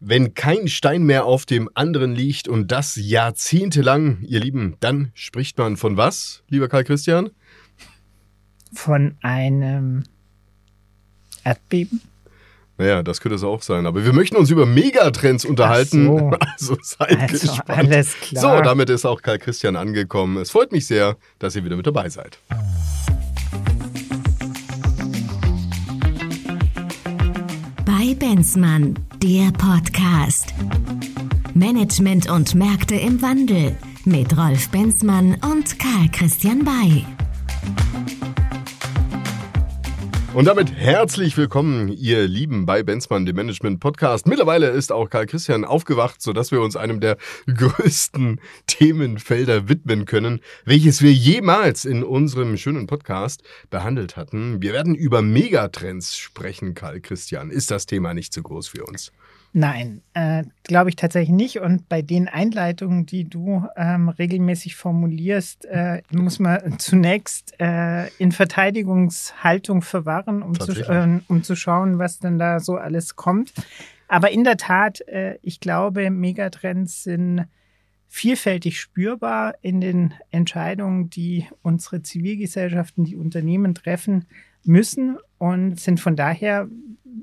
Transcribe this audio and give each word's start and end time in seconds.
Wenn 0.00 0.34
kein 0.34 0.68
Stein 0.68 1.04
mehr 1.04 1.24
auf 1.24 1.46
dem 1.46 1.70
anderen 1.74 2.14
liegt 2.14 2.48
und 2.48 2.70
das 2.70 2.96
jahrzehntelang, 2.96 4.18
ihr 4.22 4.40
Lieben, 4.40 4.76
dann 4.80 5.10
spricht 5.14 5.56
man 5.58 5.76
von 5.76 5.96
was, 5.96 6.42
lieber 6.48 6.68
Karl 6.68 6.84
Christian? 6.84 7.30
Von 8.74 9.16
einem 9.22 10.04
Erdbeben? 11.44 12.02
Naja, 12.78 13.02
das 13.02 13.22
könnte 13.22 13.36
es 13.36 13.42
auch 13.42 13.62
sein. 13.62 13.86
Aber 13.86 14.04
wir 14.04 14.12
möchten 14.12 14.36
uns 14.36 14.50
über 14.50 14.66
Megatrends 14.66 15.46
unterhalten. 15.46 16.06
So. 16.06 16.30
Also 16.40 16.76
seid 16.82 17.18
Also, 17.18 17.46
gespannt. 17.48 17.70
alles 17.70 18.12
klar. 18.20 18.58
So, 18.58 18.62
damit 18.62 18.90
ist 18.90 19.06
auch 19.06 19.22
Karl 19.22 19.38
Christian 19.38 19.76
angekommen. 19.76 20.36
Es 20.36 20.50
freut 20.50 20.72
mich 20.72 20.86
sehr, 20.86 21.16
dass 21.38 21.56
ihr 21.56 21.64
wieder 21.64 21.76
mit 21.76 21.86
dabei 21.86 22.10
seid. 22.10 22.38
Bei 27.84 28.14
Benzmann, 28.18 28.94
der 29.22 29.50
Podcast. 29.52 30.54
Management 31.54 32.28
und 32.28 32.54
Märkte 32.54 32.96
im 32.96 33.22
Wandel 33.22 33.76
mit 34.04 34.36
Rolf 34.36 34.68
Benzmann 34.70 35.36
und 35.42 35.78
Karl 35.78 36.08
Christian 36.12 36.64
Bay. 36.64 37.04
Und 40.36 40.44
damit 40.44 40.70
herzlich 40.70 41.34
willkommen, 41.38 41.88
ihr 41.88 42.28
Lieben, 42.28 42.66
bei 42.66 42.82
Benzmann, 42.82 43.24
dem 43.24 43.36
Management 43.36 43.80
Podcast. 43.80 44.26
Mittlerweile 44.26 44.68
ist 44.68 44.92
auch 44.92 45.08
Karl 45.08 45.24
Christian 45.24 45.64
aufgewacht, 45.64 46.20
sodass 46.20 46.52
wir 46.52 46.60
uns 46.60 46.76
einem 46.76 47.00
der 47.00 47.16
größten 47.46 48.42
Themenfelder 48.66 49.70
widmen 49.70 50.04
können, 50.04 50.40
welches 50.66 51.00
wir 51.00 51.10
jemals 51.10 51.86
in 51.86 52.04
unserem 52.04 52.58
schönen 52.58 52.86
Podcast 52.86 53.44
behandelt 53.70 54.18
hatten. 54.18 54.60
Wir 54.60 54.74
werden 54.74 54.94
über 54.94 55.22
Megatrends 55.22 56.18
sprechen, 56.18 56.74
Karl 56.74 57.00
Christian. 57.00 57.50
Ist 57.50 57.70
das 57.70 57.86
Thema 57.86 58.12
nicht 58.12 58.34
zu 58.34 58.42
groß 58.42 58.68
für 58.68 58.84
uns? 58.84 59.12
Nein, 59.58 60.02
äh, 60.12 60.44
glaube 60.64 60.90
ich 60.90 60.96
tatsächlich 60.96 61.34
nicht. 61.34 61.60
Und 61.60 61.88
bei 61.88 62.02
den 62.02 62.28
Einleitungen, 62.28 63.06
die 63.06 63.24
du 63.24 63.66
ähm, 63.74 64.10
regelmäßig 64.10 64.76
formulierst, 64.76 65.64
äh, 65.64 66.02
muss 66.10 66.38
man 66.38 66.60
zunächst 66.78 67.58
äh, 67.58 68.08
in 68.18 68.32
Verteidigungshaltung 68.32 69.80
verwahren, 69.80 70.42
um 70.42 70.60
zu, 70.60 70.72
äh, 70.72 71.20
um 71.28 71.42
zu 71.42 71.56
schauen, 71.56 71.98
was 71.98 72.18
denn 72.18 72.38
da 72.38 72.60
so 72.60 72.76
alles 72.76 73.16
kommt. 73.16 73.54
Aber 74.08 74.30
in 74.30 74.44
der 74.44 74.58
Tat, 74.58 75.00
äh, 75.08 75.38
ich 75.40 75.58
glaube, 75.58 76.10
Megatrends 76.10 77.04
sind 77.04 77.46
vielfältig 78.08 78.78
spürbar 78.78 79.54
in 79.62 79.80
den 79.80 80.12
Entscheidungen, 80.30 81.08
die 81.08 81.46
unsere 81.62 82.02
Zivilgesellschaften, 82.02 83.04
die 83.04 83.16
Unternehmen 83.16 83.74
treffen 83.74 84.26
müssen 84.64 85.16
und 85.38 85.80
sind 85.80 85.98
von 85.98 86.14
daher 86.14 86.68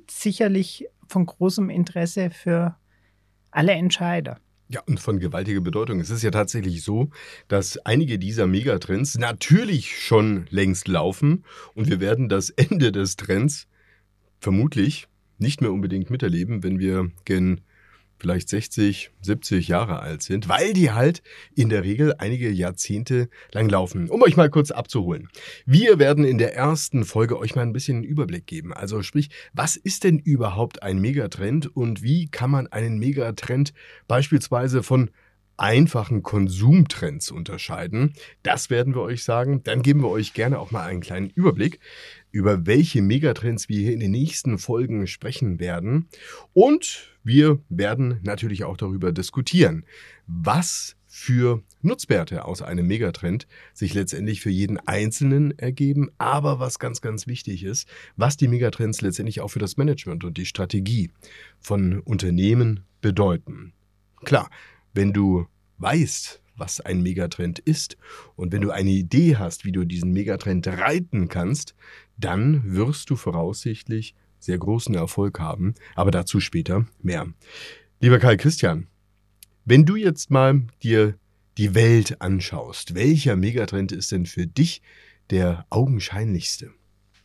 sicherlich 0.10 0.88
von 1.08 1.26
großem 1.26 1.70
Interesse 1.70 2.30
für 2.30 2.76
alle 3.52 3.74
Entscheider. 3.74 4.40
Ja, 4.70 4.82
und 4.88 5.00
von 5.00 5.20
gewaltiger 5.20 5.62
Bedeutung. 5.62 6.00
Es 6.00 6.10
ist 6.10 6.24
ja 6.24 6.32
tatsächlich 6.32 6.84
so, 6.84 7.10
dass 7.48 7.78
einige 7.86 8.18
dieser 8.18 8.48
Megatrends 8.48 9.18
natürlich 9.18 10.00
schon 10.00 10.48
längst 10.50 10.88
laufen 10.88 11.44
und 11.76 11.90
wir 11.90 12.00
werden 12.00 12.30
das 12.30 12.50
Ende 12.50 12.92
des 12.92 13.16
Trends 13.16 13.68
vermutlich 14.40 15.08
nicht 15.38 15.62
mehr 15.62 15.72
unbedingt 15.72 16.10
miterleben, 16.10 16.64
wenn 16.64 16.80
wir 16.80 17.12
gen 17.26 17.62
vielleicht 18.24 18.48
60, 18.48 19.12
70 19.22 19.68
Jahre 19.68 20.00
alt 20.00 20.24
sind, 20.24 20.48
weil 20.48 20.72
die 20.72 20.92
halt 20.92 21.22
in 21.56 21.68
der 21.68 21.84
Regel 21.84 22.16
einige 22.18 22.50
Jahrzehnte 22.50 23.28
lang 23.52 23.68
laufen. 23.68 24.10
Um 24.10 24.22
euch 24.22 24.38
mal 24.38 24.50
kurz 24.50 24.72
abzuholen. 24.72 25.28
Wir 25.66 26.00
werden 26.00 26.24
in 26.24 26.38
der 26.38 26.56
ersten 26.56 27.04
Folge 27.04 27.38
euch 27.38 27.54
mal 27.54 27.64
ein 27.64 27.74
bisschen 27.74 27.98
einen 27.98 28.06
Überblick 28.06 28.48
geben. 28.48 28.72
Also 28.72 29.04
sprich, 29.04 29.30
was 29.52 29.76
ist 29.76 30.06
denn 30.06 30.20
überhaupt 30.20 30.84
ein 30.84 31.00
Megatrend 31.00 31.76
und 31.76 32.02
wie 32.02 32.30
kann 32.30 32.50
man 32.50 32.68
einen 32.68 32.98
Megatrend 32.98 33.74
beispielsweise 34.08 34.84
von 34.84 35.12
einfachen 35.56 36.24
Konsumtrends 36.24 37.30
unterscheiden. 37.30 38.14
Das 38.42 38.72
werden 38.72 38.96
wir 38.96 39.02
euch 39.02 39.24
sagen. 39.24 39.62
Dann 39.64 39.84
geben 39.84 40.02
wir 40.02 40.10
euch 40.10 40.34
gerne 40.34 40.58
auch 40.58 40.72
mal 40.72 40.88
einen 40.88 41.02
kleinen 41.02 41.30
Überblick 41.30 41.80
über 42.32 42.66
welche 42.66 43.04
Megatrends 43.04 43.70
wir 43.70 43.80
hier 43.80 43.94
in 43.94 44.00
den 44.00 44.12
nächsten 44.12 44.58
Folgen 44.58 45.06
sprechen 45.06 45.60
werden. 45.60 46.10
Und 46.54 47.13
wir 47.24 47.60
werden 47.70 48.20
natürlich 48.24 48.64
auch 48.64 48.78
darüber 48.78 49.12
diskutieren, 49.12 49.86
was 50.28 50.96
für 51.08 51.62
Nutzwerte 51.82 52.46
aus 52.46 52.64
einem 52.64 52.88
Megatrend 52.88 53.48
sich 53.74 53.94
letztendlich 53.94 54.42
für 54.42 54.50
jeden 54.50 54.80
Einzelnen 54.80 55.58
ergeben, 55.60 56.10
aber 56.18 56.60
was 56.60 56.80
ganz, 56.80 57.02
ganz 57.02 57.28
wichtig 57.28 57.64
ist, 57.64 57.88
was 58.16 58.36
die 58.36 58.48
Megatrends 58.48 59.02
letztendlich 59.02 59.40
auch 59.42 59.50
für 59.50 59.60
das 59.60 59.78
Management 59.78 60.24
und 60.24 60.38
die 60.38 60.48
Strategie 60.48 61.12
von 61.60 62.00
Unternehmen 62.00 62.82
bedeuten. 63.00 63.74
Klar, 64.26 64.50
wenn 64.94 65.14
du 65.14 65.46
weißt, 65.78 66.42
was 66.56 66.82
ein 66.82 67.02
Megatrend 67.02 67.60
ist 67.60 67.98
und 68.36 68.52
wenn 68.52 68.62
du 68.62 68.72
eine 68.72 68.90
Idee 68.90 69.38
hast, 69.38 69.66
wie 69.66 69.72
du 69.72 69.86
diesen 69.86 70.12
Megatrend 70.12 70.68
reiten 70.68 71.28
kannst, 71.28 71.76
dann 72.18 72.74
wirst 72.74 73.10
du 73.10 73.16
voraussichtlich 73.16 74.16
sehr 74.44 74.58
großen 74.58 74.96
Erfolg 74.96 75.40
haben, 75.40 75.74
aber 75.96 76.12
dazu 76.12 76.40
später 76.40 76.86
mehr. 77.02 77.28
Lieber 78.00 78.20
Karl 78.20 78.38
Christian, 78.38 78.88
wenn 79.66 79.86
du 79.86 79.96
jetzt 79.96 80.30
mal 80.30 80.64
dir 80.82 81.16
die 81.58 81.76
Welt 81.76 82.22
anschaust, 82.22 82.96
welcher 82.96 83.36
Megatrend 83.36 83.92
ist 83.92 84.12
denn 84.12 84.26
für 84.26 84.48
dich 84.48 84.82
der 85.30 85.66
augenscheinlichste? 85.70 86.72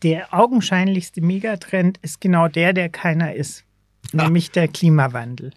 Der 0.03 0.33
augenscheinlichste 0.33 1.21
Megatrend 1.21 1.99
ist 2.03 2.21
genau 2.21 2.47
der, 2.47 2.73
der 2.73 2.89
keiner 2.89 3.35
ist, 3.35 3.65
nämlich 4.13 4.51
der 4.53 4.69
Klimawandel. 4.69 5.53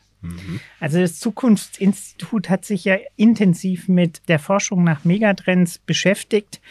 Also 0.79 0.99
das 0.99 1.19
Zukunftsinstitut 1.19 2.49
hat 2.49 2.63
sich 2.65 2.85
ja 2.85 2.97
intensiv 3.15 3.87
mit 3.87 4.21
der 4.27 4.37
Forschung 4.37 4.83
nach 4.83 5.03
Megatrends 5.03 5.79
beschäftigt. 5.79 6.61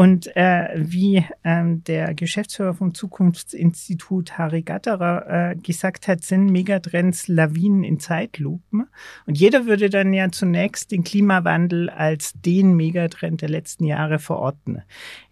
Und 0.00 0.34
äh, 0.34 0.70
wie 0.76 1.26
ähm, 1.44 1.84
der 1.84 2.14
Geschäftsführer 2.14 2.72
vom 2.72 2.94
Zukunftsinstitut 2.94 4.38
Harry 4.38 4.62
Gatterer 4.62 5.50
äh, 5.50 5.56
gesagt 5.56 6.08
hat, 6.08 6.24
sind 6.24 6.46
Megatrends 6.46 7.28
Lawinen 7.28 7.84
in 7.84 8.00
Zeitlupen. 8.00 8.86
Und 9.26 9.36
jeder 9.36 9.66
würde 9.66 9.90
dann 9.90 10.14
ja 10.14 10.30
zunächst 10.30 10.90
den 10.90 11.04
Klimawandel 11.04 11.90
als 11.90 12.32
den 12.32 12.76
Megatrend 12.76 13.42
der 13.42 13.50
letzten 13.50 13.84
Jahre 13.84 14.18
verorten. 14.18 14.80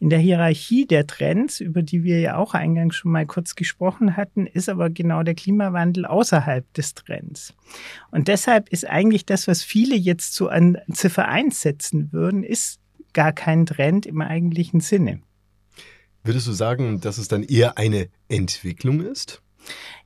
In 0.00 0.10
der 0.10 0.18
Hierarchie 0.18 0.86
der 0.86 1.06
Trends, 1.06 1.60
über 1.60 1.80
die 1.80 2.04
wir 2.04 2.20
ja 2.20 2.36
auch 2.36 2.52
eingangs 2.52 2.94
schon 2.94 3.10
mal 3.10 3.24
kurz 3.24 3.54
gesprochen 3.54 4.18
hatten, 4.18 4.46
ist 4.46 4.68
aber 4.68 4.90
genau 4.90 5.22
der 5.22 5.34
Klimawandel 5.34 6.04
außerhalb 6.04 6.70
des 6.74 6.92
Trends. 6.92 7.54
Und 8.10 8.28
deshalb 8.28 8.68
ist 8.68 8.86
eigentlich 8.86 9.24
das, 9.24 9.48
was 9.48 9.62
viele 9.62 9.96
jetzt 9.96 10.34
so 10.34 10.48
an 10.48 10.76
Ziffer 10.92 11.26
1 11.26 11.58
setzen 11.58 12.12
würden, 12.12 12.42
ist 12.44 12.82
gar 13.18 13.32
kein 13.32 13.66
Trend 13.66 14.06
im 14.06 14.20
eigentlichen 14.20 14.78
Sinne. 14.78 15.18
Würdest 16.22 16.46
du 16.46 16.52
sagen, 16.52 17.00
dass 17.00 17.18
es 17.18 17.26
dann 17.26 17.42
eher 17.42 17.76
eine 17.76 18.10
Entwicklung 18.28 19.00
ist? 19.00 19.42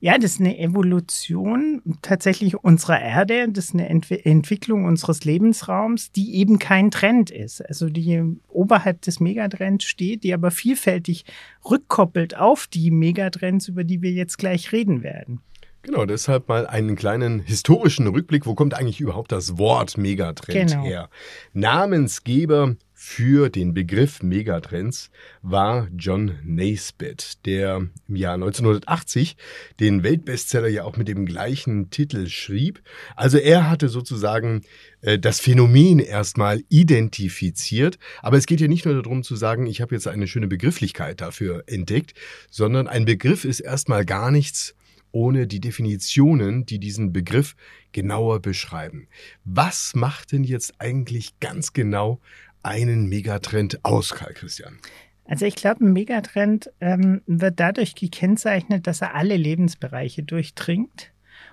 Ja, 0.00 0.16
das 0.16 0.32
ist 0.32 0.40
eine 0.40 0.58
Evolution 0.58 1.82
tatsächlich 2.00 2.56
unserer 2.56 3.02
Erde, 3.02 3.50
das 3.50 3.66
ist 3.66 3.74
eine 3.74 3.90
Entwi 3.90 4.18
Entwicklung 4.24 4.86
unseres 4.86 5.26
Lebensraums, 5.26 6.10
die 6.10 6.36
eben 6.36 6.58
kein 6.58 6.90
Trend 6.90 7.30
ist. 7.30 7.60
Also 7.60 7.90
die 7.90 8.22
oberhalb 8.48 9.02
des 9.02 9.20
Megatrends 9.20 9.84
steht, 9.84 10.24
die 10.24 10.32
aber 10.32 10.50
vielfältig 10.50 11.26
rückkoppelt 11.70 12.34
auf 12.34 12.66
die 12.66 12.90
Megatrends, 12.90 13.68
über 13.68 13.84
die 13.84 14.00
wir 14.00 14.12
jetzt 14.12 14.38
gleich 14.38 14.72
reden 14.72 15.02
werden. 15.02 15.42
Genau, 15.82 16.06
deshalb 16.06 16.48
mal 16.48 16.66
einen 16.66 16.94
kleinen 16.94 17.40
historischen 17.40 18.06
Rückblick. 18.06 18.46
Wo 18.46 18.54
kommt 18.54 18.74
eigentlich 18.74 19.00
überhaupt 19.00 19.32
das 19.32 19.58
Wort 19.58 19.98
Megatrend 19.98 20.70
Genau. 20.70 20.84
her? 20.84 21.10
Namensgeber 21.54 22.76
für 22.94 23.48
den 23.48 23.74
Begriff 23.74 24.22
Megatrends 24.22 25.10
war 25.42 25.88
John 25.98 26.38
Naisbitt, 26.44 27.44
der 27.46 27.88
im 28.06 28.14
Jahr 28.14 28.34
1980 28.34 29.36
den 29.80 30.04
Weltbestseller 30.04 30.68
ja 30.68 30.84
auch 30.84 30.96
mit 30.96 31.08
dem 31.08 31.26
gleichen 31.26 31.90
Titel 31.90 32.28
schrieb. 32.28 32.80
Also 33.16 33.38
er 33.38 33.68
hatte 33.68 33.88
sozusagen 33.88 34.62
äh, 35.00 35.18
das 35.18 35.40
Phänomen 35.40 35.98
erstmal 35.98 36.62
identifiziert. 36.68 37.98
Aber 38.22 38.36
es 38.36 38.46
geht 38.46 38.60
ja 38.60 38.68
nicht 38.68 38.84
nur 38.84 39.02
darum 39.02 39.24
zu 39.24 39.34
sagen, 39.34 39.66
ich 39.66 39.80
habe 39.80 39.96
jetzt 39.96 40.06
eine 40.06 40.28
schöne 40.28 40.46
Begrifflichkeit 40.46 41.20
dafür 41.20 41.64
entdeckt, 41.66 42.14
sondern 42.50 42.86
ein 42.86 43.04
Begriff 43.04 43.44
ist 43.44 43.58
erstmal 43.58 44.04
gar 44.04 44.30
nichts 44.30 44.76
ohne 45.12 45.46
die 45.46 45.60
Definitionen, 45.60 46.66
die 46.66 46.78
diesen 46.78 47.12
Begriff 47.12 47.54
genauer 47.92 48.40
beschreiben. 48.40 49.08
Was 49.44 49.94
macht 49.94 50.32
denn 50.32 50.44
jetzt 50.44 50.74
eigentlich 50.78 51.38
ganz 51.40 51.72
genau 51.72 52.20
einen 52.62 53.08
Megatrend 53.08 53.84
aus, 53.84 54.10
Karl 54.14 54.34
Christian? 54.34 54.78
Also 55.24 55.46
ich 55.46 55.54
glaube, 55.54 55.84
ein 55.84 55.92
Megatrend 55.92 56.70
ähm, 56.80 57.22
wird 57.26 57.60
dadurch 57.60 57.94
gekennzeichnet, 57.94 58.86
dass 58.86 59.00
er 59.00 59.14
alle 59.14 59.36
Lebensbereiche 59.36 60.22
durchdringt. 60.22 61.12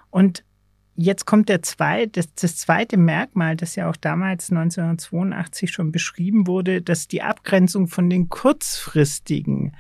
Und 0.09 0.43
jetzt 0.95 1.25
kommt 1.25 1.49
der 1.49 1.61
zweite, 1.61 2.09
das, 2.09 2.33
das 2.33 2.57
zweite 2.57 2.97
Merkmal, 2.97 3.55
das 3.55 3.75
ja 3.75 3.89
auch 3.89 3.95
damals 3.95 4.49
1982 4.49 5.71
schon 5.71 5.91
beschrieben 5.91 6.47
wurde, 6.47 6.81
dass 6.81 7.07
die 7.07 7.21
Abgrenzung 7.21 7.87
von 7.87 8.09
den 8.09 8.29
kurzfristigen 8.29 9.75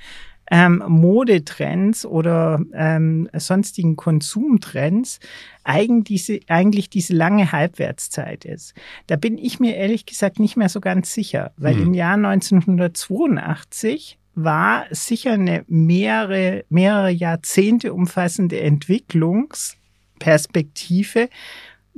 ähm, 0.51 0.83
Modetrends 0.87 2.05
oder 2.05 2.61
ähm, 2.73 3.29
sonstigen 3.33 3.95
Konsumtrends 3.95 5.19
eigentlich 5.63 6.25
diese, 6.25 6.39
eigentlich 6.47 6.89
diese 6.89 7.13
lange 7.13 7.51
Halbwertszeit 7.51 8.45
ist. 8.45 8.73
Da 9.07 9.15
bin 9.15 9.37
ich 9.37 9.59
mir 9.59 9.75
ehrlich 9.75 10.05
gesagt 10.05 10.39
nicht 10.39 10.57
mehr 10.57 10.69
so 10.69 10.81
ganz 10.81 11.13
sicher, 11.13 11.51
weil 11.57 11.75
hm. 11.75 11.83
im 11.83 11.93
Jahr 11.93 12.15
1982 12.15 14.17
war 14.35 14.85
sicher 14.91 15.33
eine 15.33 15.65
mehrere, 15.67 16.63
mehrere 16.69 17.11
Jahrzehnte 17.11 17.93
umfassende 17.93 18.61
Entwicklungsperspektive 18.61 21.29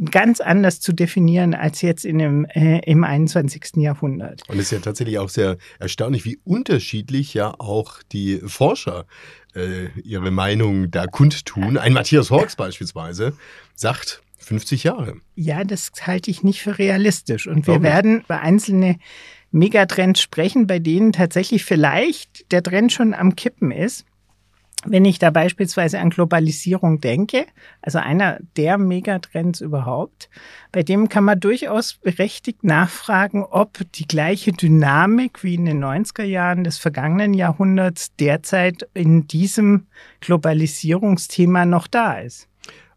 ganz 0.09 0.41
anders 0.41 0.79
zu 0.79 0.93
definieren 0.93 1.53
als 1.53 1.81
jetzt 1.81 2.05
in 2.05 2.17
dem, 2.17 2.45
äh, 2.45 2.79
im 2.79 3.03
21. 3.03 3.77
Jahrhundert. 3.77 4.41
Und 4.49 4.55
es 4.57 4.65
ist 4.65 4.71
ja 4.71 4.79
tatsächlich 4.79 5.19
auch 5.19 5.29
sehr 5.29 5.57
erstaunlich, 5.79 6.25
wie 6.25 6.39
unterschiedlich 6.43 7.33
ja 7.33 7.53
auch 7.59 8.01
die 8.11 8.41
Forscher 8.45 9.05
äh, 9.55 9.89
ihre 9.99 10.31
Meinung 10.31 10.89
da 10.89 11.05
kundtun. 11.05 11.77
Ein 11.77 11.93
Matthias 11.93 12.31
Hawks 12.31 12.55
beispielsweise 12.55 13.33
sagt 13.75 14.23
50 14.39 14.83
Jahre. 14.83 15.17
Ja, 15.35 15.63
das 15.63 15.91
halte 16.01 16.31
ich 16.31 16.41
nicht 16.43 16.61
für 16.61 16.79
realistisch. 16.79 17.47
Und 17.47 17.67
wir 17.67 17.83
werden 17.83 18.21
über 18.21 18.41
einzelne 18.41 18.97
Megatrends 19.51 20.21
sprechen, 20.21 20.65
bei 20.65 20.79
denen 20.79 21.11
tatsächlich 21.11 21.63
vielleicht 21.63 22.51
der 22.51 22.63
Trend 22.63 22.91
schon 22.91 23.13
am 23.13 23.35
Kippen 23.35 23.71
ist. 23.71 24.05
Wenn 24.83 25.05
ich 25.05 25.19
da 25.19 25.29
beispielsweise 25.29 25.99
an 25.99 26.09
Globalisierung 26.09 27.01
denke, 27.01 27.45
also 27.83 27.99
einer 27.99 28.39
der 28.57 28.79
Megatrends 28.79 29.61
überhaupt, 29.61 30.29
bei 30.71 30.81
dem 30.81 31.07
kann 31.07 31.23
man 31.23 31.39
durchaus 31.39 31.93
berechtigt 31.93 32.63
nachfragen, 32.63 33.43
ob 33.43 33.79
die 33.93 34.07
gleiche 34.07 34.53
Dynamik 34.53 35.43
wie 35.43 35.53
in 35.53 35.65
den 35.65 35.83
90er 35.83 36.23
Jahren 36.23 36.63
des 36.63 36.79
vergangenen 36.79 37.35
Jahrhunderts 37.35 38.15
derzeit 38.15 38.89
in 38.95 39.27
diesem 39.27 39.85
Globalisierungsthema 40.21 41.65
noch 41.65 41.87
da 41.87 42.19
ist. 42.19 42.47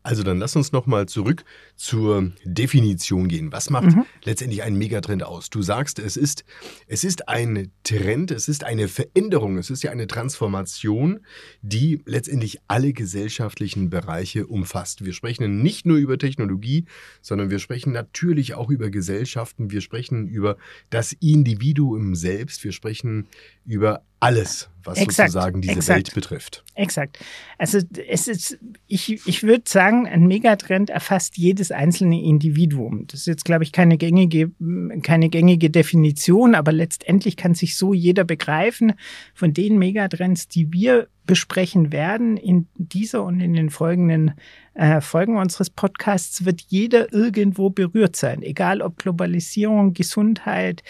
Also 0.03 0.23
dann 0.23 0.39
lass 0.39 0.55
uns 0.55 0.73
nochmal 0.73 1.07
zurück 1.07 1.45
zur 1.77 2.33
Definition 2.45 3.29
gehen. 3.29 3.53
Was 3.53 3.69
macht 3.71 3.97
mhm. 3.97 4.05
letztendlich 4.23 4.63
einen 4.63 4.79
Megatrend 4.79 5.23
aus? 5.23 5.51
Du 5.51 5.63
sagst, 5.63 5.99
es 5.99 6.17
ist, 6.17 6.45
es 6.87 7.05
ist 7.05 7.29
ein 7.29 7.73
Trend, 7.83 8.31
es 8.31 8.49
ist 8.49 8.65
eine 8.65 8.89
Veränderung, 8.89 9.59
es 9.59 9.71
ist 9.71 9.83
ja 9.83 9.91
eine 9.91 10.07
Transformation, 10.07 11.21
die 11.63 12.01
letztendlich 12.07 12.59
alle 12.69 12.93
gesellschaftlichen 12.93 13.91
Bereiche 13.91 14.47
umfasst. 14.47 15.05
Wir 15.05 15.13
sprechen 15.13 15.63
nicht 15.63 15.85
nur 15.85 15.97
über 15.97 16.17
Technologie, 16.19 16.85
sondern 17.21 17.51
wir 17.51 17.59
sprechen 17.59 17.93
natürlich 17.93 18.55
auch 18.55 18.71
über 18.71 18.91
Gesellschaften, 18.91 19.71
wir 19.71 19.81
sprechen 19.81 20.29
über 20.29 20.57
das 20.91 21.13
Individuum 21.13 22.15
selbst, 22.15 22.63
wir 22.65 22.73
sprechen 22.73 23.27
über 23.67 24.03
alles, 24.25 24.71
was 24.83 24.97
exakt, 24.97 25.33
sozusagen 25.33 25.61
diese 25.61 25.75
exakt, 25.75 25.97
Welt 25.97 26.15
betrifft. 26.15 26.65
Exakt. 26.75 27.19
Also 27.59 27.81
es 28.09 28.27
ist, 28.27 28.59
ich, 28.87 29.27
ich 29.27 29.43
würde 29.43 29.65
sagen, 29.67 30.07
ein 30.07 30.27
Megatrend 30.27 30.89
erfasst 30.89 31.37
jedes 31.37 31.64
einzelne 31.71 32.23
Individuum. 32.23 33.07
Das 33.07 33.21
ist 33.21 33.27
jetzt, 33.27 33.45
glaube 33.45 33.65
ich, 33.65 33.73
keine 33.73 33.97
gängige, 33.99 34.51
keine 35.03 35.29
gängige 35.29 35.71
Definition, 35.71 36.55
aber 36.55 36.73
letztendlich 36.73 37.37
kann 37.37 37.55
sich 37.55 37.77
so 37.77 37.95
jeder 37.95 38.25
begreifen. 38.25 38.95
Von 39.35 39.53
den 39.53 39.79
Megatrends, 39.79 40.49
die 40.49 40.73
wir 40.73 41.09
besprechen 41.27 41.91
werden 41.91 42.37
in 42.37 42.69
dieser 42.77 43.25
und 43.25 43.41
in 43.41 43.55
den 43.55 43.71
folgenden 43.71 44.33
äh, 44.75 45.01
Folgen 45.01 45.39
unseres 45.39 45.71
Podcasts, 45.71 46.45
wird 46.45 46.61
jeder 46.69 47.13
irgendwo 47.13 47.71
berührt 47.71 48.17
sein. 48.17 48.43
Egal 48.43 48.83
ob 48.83 48.99
Globalisierung, 48.99 49.95
Gesundheit, 49.95 50.83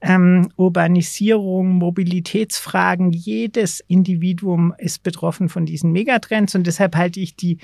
ähm, 0.00 0.48
Urbanisierung, 0.56 1.68
Mobilitätsfragen. 1.74 3.12
Jedes 3.12 3.80
Individuum 3.80 4.74
ist 4.78 5.02
betroffen 5.02 5.48
von 5.48 5.66
diesen 5.66 5.92
Megatrends 5.92 6.54
und 6.54 6.66
deshalb 6.66 6.96
halte 6.96 7.20
ich 7.20 7.36
die 7.36 7.58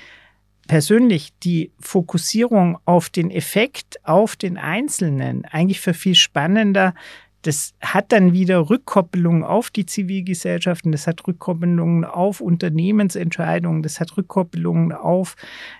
persönlich 0.69 1.33
die 1.39 1.71
Fokussierung 1.79 2.77
auf 2.85 3.09
den 3.09 3.31
Effekt 3.31 3.99
auf 4.03 4.35
den 4.35 4.57
Einzelnen 4.57 5.43
eigentlich 5.45 5.81
für 5.81 5.95
viel 5.95 6.13
spannender 6.13 6.93
das 7.41 7.73
hat 7.79 8.11
dann 8.11 8.33
wieder 8.33 8.69
Rückkopplungen 8.69 9.43
auf 9.43 9.69
die 9.69 9.85
Zivilgesellschaften, 9.85 10.91
das 10.91 11.07
hat 11.07 11.25
Rückkopplungen 11.25 12.03
auf 12.03 12.41
Unternehmensentscheidungen, 12.41 13.81
das 13.81 14.01
hat 14.01 14.17
Rückkopplungen 14.17 14.91
auf 14.91 15.35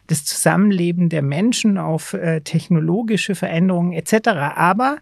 das 0.07 0.23
Zusammenleben 0.23 1.09
der 1.09 1.21
Menschen, 1.21 1.77
auf 1.77 2.13
äh, 2.13 2.41
technologische 2.41 3.35
Veränderungen 3.35 3.91
etc. 3.91 4.29
Aber 4.55 4.99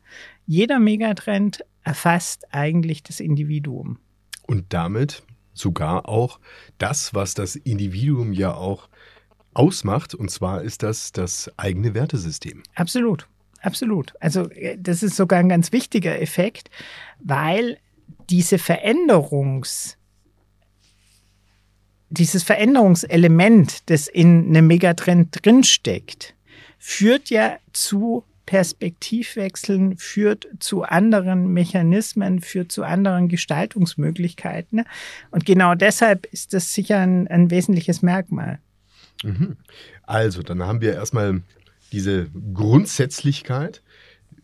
jeder 0.47 0.79
Megatrend 0.79 1.63
erfasst 1.83 2.47
eigentlich 2.51 3.03
das 3.03 3.19
Individuum. 3.19 3.99
Und 4.47 4.73
damit 4.73 5.23
sogar 5.53 6.09
auch 6.09 6.39
das, 6.77 7.13
was 7.13 7.33
das 7.35 7.55
Individuum 7.55 8.33
ja 8.33 8.55
auch 8.55 8.89
ausmacht, 9.57 10.13
und 10.13 10.29
zwar 10.29 10.61
ist 10.61 10.83
das 10.83 11.11
das 11.11 11.51
eigene 11.57 11.93
Wertesystem. 11.93 12.63
Absolut. 12.75 13.27
Absolut. 13.61 14.13
Also 14.19 14.49
äh, 14.51 14.77
das 14.79 15.03
ist 15.03 15.15
sogar 15.15 15.39
ein 15.39 15.49
ganz 15.49 15.71
wichtiger 15.71 16.21
Effekt, 16.21 16.69
weil 17.19 17.77
diese 18.29 18.57
Veränderungs, 18.57 19.97
dieses 22.09 22.43
Veränderungselement, 22.43 23.89
das 23.89 24.07
in 24.07 24.47
einem 24.49 24.67
Megatrend 24.67 25.43
drinsteckt, 25.43 26.35
führt 26.77 27.29
ja 27.29 27.57
zu 27.73 28.23
Perspektivwechseln, 28.45 29.97
führt 29.97 30.47
zu 30.59 30.83
anderen 30.83 31.51
Mechanismen, 31.51 32.39
führt 32.39 32.71
zu 32.71 32.83
anderen 32.83 33.27
Gestaltungsmöglichkeiten. 33.27 34.85
Und 35.31 35.45
genau 35.45 35.75
deshalb 35.75 36.25
ist 36.27 36.53
das 36.53 36.73
sicher 36.73 36.99
ein, 36.99 37.27
ein 37.27 37.51
wesentliches 37.51 38.01
Merkmal. 38.01 38.59
Mhm. 39.23 39.57
Also, 40.03 40.43
dann 40.43 40.63
haben 40.63 40.81
wir 40.81 40.93
erstmal 40.93 41.41
diese 41.91 42.29
Grundsätzlichkeit, 42.53 43.81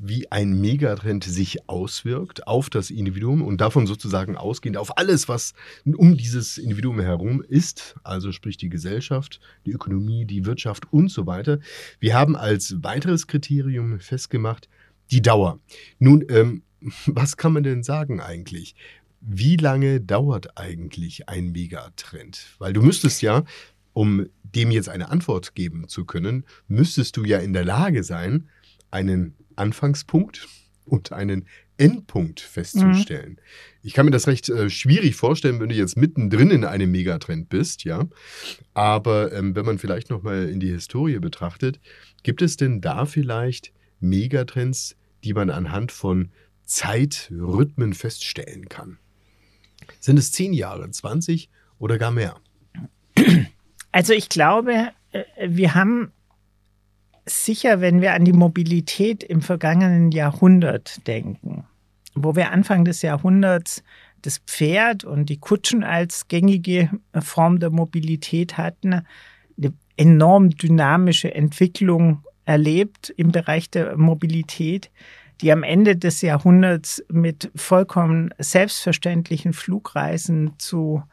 wie 0.06 0.32
ein 0.32 0.60
Megatrend 0.60 1.24
sich 1.24 1.70
auswirkt 1.70 2.46
auf 2.46 2.70
das 2.70 2.90
Individuum 2.90 3.42
und 3.42 3.62
davon 3.62 3.88
sozusagen 3.88 4.36
ausgehend 4.36 4.78
auf 4.78 4.98
alles, 4.98 5.30
was 5.30 5.54
um 5.86 6.18
dieses 6.18 6.58
Individuum 6.58 7.00
herum 7.00 7.42
ist, 7.42 7.96
also 8.04 8.32
sprich 8.32 8.58
die 8.58 8.70
Gesellschaft, 8.70 9.40
die 9.66 9.72
Ökonomie, 9.72 10.26
die 10.26 10.46
Wirtschaft 10.46 10.92
und 10.92 11.10
so 11.10 11.26
weiter. 11.26 11.60
Wir 12.00 12.16
haben 12.16 12.36
als 12.36 12.84
weiteres 12.84 13.28
Kriterium 13.28 14.00
festgemacht 14.00 14.68
die 15.12 15.22
Dauer. 15.22 15.60
Nun, 16.00 16.26
ähm, 16.30 16.64
was 17.06 17.38
kann 17.38 17.54
man 17.54 17.64
denn 17.64 17.84
sagen 17.84 18.20
eigentlich? 18.20 18.76
Wie 19.22 19.56
lange 19.56 20.02
dauert 20.02 20.58
eigentlich 20.58 21.30
ein 21.30 21.54
Megatrend? 21.54 22.46
Weil 22.60 22.74
du 22.74 22.82
müsstest 22.82 23.22
ja, 23.22 23.46
um 23.94 24.28
dem 24.44 24.72
jetzt 24.72 24.90
eine 24.90 25.10
Antwort 25.10 25.56
geben 25.56 25.88
zu 25.88 26.06
können, 26.06 26.46
müsstest 26.68 27.18
du 27.18 27.24
ja 27.24 27.40
in 27.40 27.54
der 27.54 27.66
Lage 27.66 28.04
sein, 28.04 28.50
einen 28.92 29.36
Anfangspunkt 29.56 30.48
und 30.86 31.12
einen 31.12 31.48
Endpunkt 31.78 32.40
festzustellen. 32.40 33.32
Mhm. 33.32 33.38
Ich 33.82 33.94
kann 33.94 34.06
mir 34.06 34.12
das 34.12 34.28
recht 34.28 34.50
äh, 34.50 34.70
schwierig 34.70 35.16
vorstellen, 35.16 35.60
wenn 35.60 35.70
du 35.70 35.76
jetzt 35.76 35.98
mittendrin 35.98 36.52
in 36.52 36.66
einem 36.66 36.92
Megatrend 36.92 37.50
bist, 37.50 37.84
ja. 37.84 38.08
Aber 38.74 39.34
ähm, 39.34 39.56
wenn 39.56 39.66
man 39.66 39.80
vielleicht 39.80 40.10
nochmal 40.10 40.50
in 40.50 40.60
die 40.60 40.70
Historie 40.70 41.20
betrachtet, 41.20 41.80
gibt 42.22 42.42
es 42.42 42.58
denn 42.58 42.82
da 42.82 43.06
vielleicht 43.06 43.74
Megatrends, 44.00 44.96
die 45.24 45.34
man 45.34 45.50
anhand 45.50 45.92
von 45.92 46.32
Zeitrhythmen 46.66 47.94
feststellen 47.94 48.70
kann? 48.70 49.00
Sind 50.00 50.18
es 50.18 50.32
zehn 50.32 50.54
Jahre, 50.54 50.90
20 50.90 51.50
oder 51.80 51.98
gar 51.98 52.12
mehr? 52.12 52.40
Also 53.94 54.12
ich 54.12 54.28
glaube, 54.28 54.90
äh, 55.14 55.24
wir 55.48 55.76
haben 55.76 56.12
sicher, 57.26 57.80
wenn 57.80 58.02
wir 58.02 58.14
an 58.14 58.26
die 58.26 58.34
Mobilität 58.34 59.24
im 59.24 59.42
vergangenen 59.42 60.12
Jahrhundert 60.12 61.08
denken, 61.08 61.66
wo 62.14 62.36
wir 62.36 62.52
Anfang 62.52 62.84
des 62.84 63.02
Jahrhunderts 63.02 63.82
das 64.22 64.40
Pferd 64.40 65.06
und 65.06 65.30
die 65.30 65.40
Kutschen 65.40 65.86
als 65.86 66.28
gängige 66.28 66.90
Form 67.18 67.60
der 67.60 67.70
Mobilität 67.70 68.58
hatten, 68.58 69.06
eine 69.58 69.74
enorm 69.96 70.50
dynamische 70.50 71.34
Entwicklung 71.34 72.24
erlebt 72.46 73.14
im 73.16 73.32
Bereich 73.32 73.70
der 73.70 73.96
Mobilität, 73.96 74.92
die 75.42 75.52
am 75.52 75.64
Ende 75.64 75.96
des 75.96 76.22
Jahrhunderts 76.22 77.04
mit 77.10 77.52
vollkommen 77.56 78.34
selbstverständlichen 78.38 79.54
Flugreisen 79.54 80.54
zu 80.58 81.04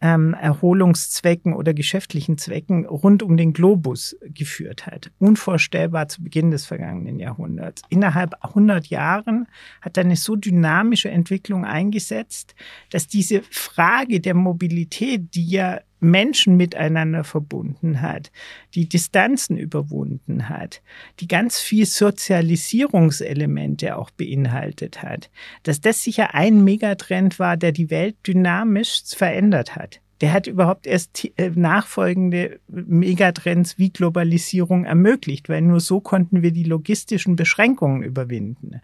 ähm, 0.00 0.34
Erholungszwecken 0.34 1.52
oder 1.52 1.74
geschäftlichen 1.74 2.38
Zwecken 2.38 2.86
rund 2.86 3.22
um 3.22 3.36
den 3.36 3.52
Globus 3.52 4.16
geführt 4.22 4.86
hat. 4.86 5.10
Unvorstellbar 5.18 6.08
zu 6.08 6.22
Beginn 6.22 6.50
des 6.50 6.66
vergangenen 6.66 7.18
Jahrhunderts. 7.18 7.82
Innerhalb 7.88 8.34
100 8.42 8.86
Jahren 8.88 9.48
hat 9.80 9.98
eine 9.98 10.16
so 10.16 10.36
dynamische 10.36 11.10
Entwicklung 11.10 11.64
eingesetzt, 11.64 12.54
dass 12.90 13.06
diese 13.06 13.42
Frage 13.50 14.20
der 14.20 14.34
Mobilität, 14.34 15.34
die 15.34 15.48
ja 15.48 15.80
Menschen 16.00 16.56
miteinander 16.56 17.24
verbunden 17.24 18.00
hat, 18.00 18.30
die 18.74 18.88
Distanzen 18.88 19.56
überwunden 19.56 20.48
hat, 20.48 20.82
die 21.20 21.28
ganz 21.28 21.60
viel 21.60 21.86
Sozialisierungselemente 21.86 23.96
auch 23.96 24.10
beinhaltet 24.10 25.02
hat, 25.02 25.30
dass 25.62 25.80
das 25.80 26.02
sicher 26.02 26.34
ein 26.34 26.64
Megatrend 26.64 27.38
war, 27.38 27.56
der 27.56 27.72
die 27.72 27.90
Welt 27.90 28.16
dynamisch 28.26 29.02
verändert 29.06 29.76
hat. 29.76 30.00
Der 30.20 30.32
hat 30.32 30.48
überhaupt 30.48 30.86
erst 30.86 31.28
äh, 31.36 31.50
nachfolgende 31.54 32.58
Megatrends 32.68 33.78
wie 33.78 33.90
Globalisierung 33.90 34.84
ermöglicht, 34.84 35.48
weil 35.48 35.62
nur 35.62 35.80
so 35.80 36.00
konnten 36.00 36.42
wir 36.42 36.50
die 36.50 36.64
logistischen 36.64 37.36
Beschränkungen 37.36 38.02
überwinden. 38.02 38.80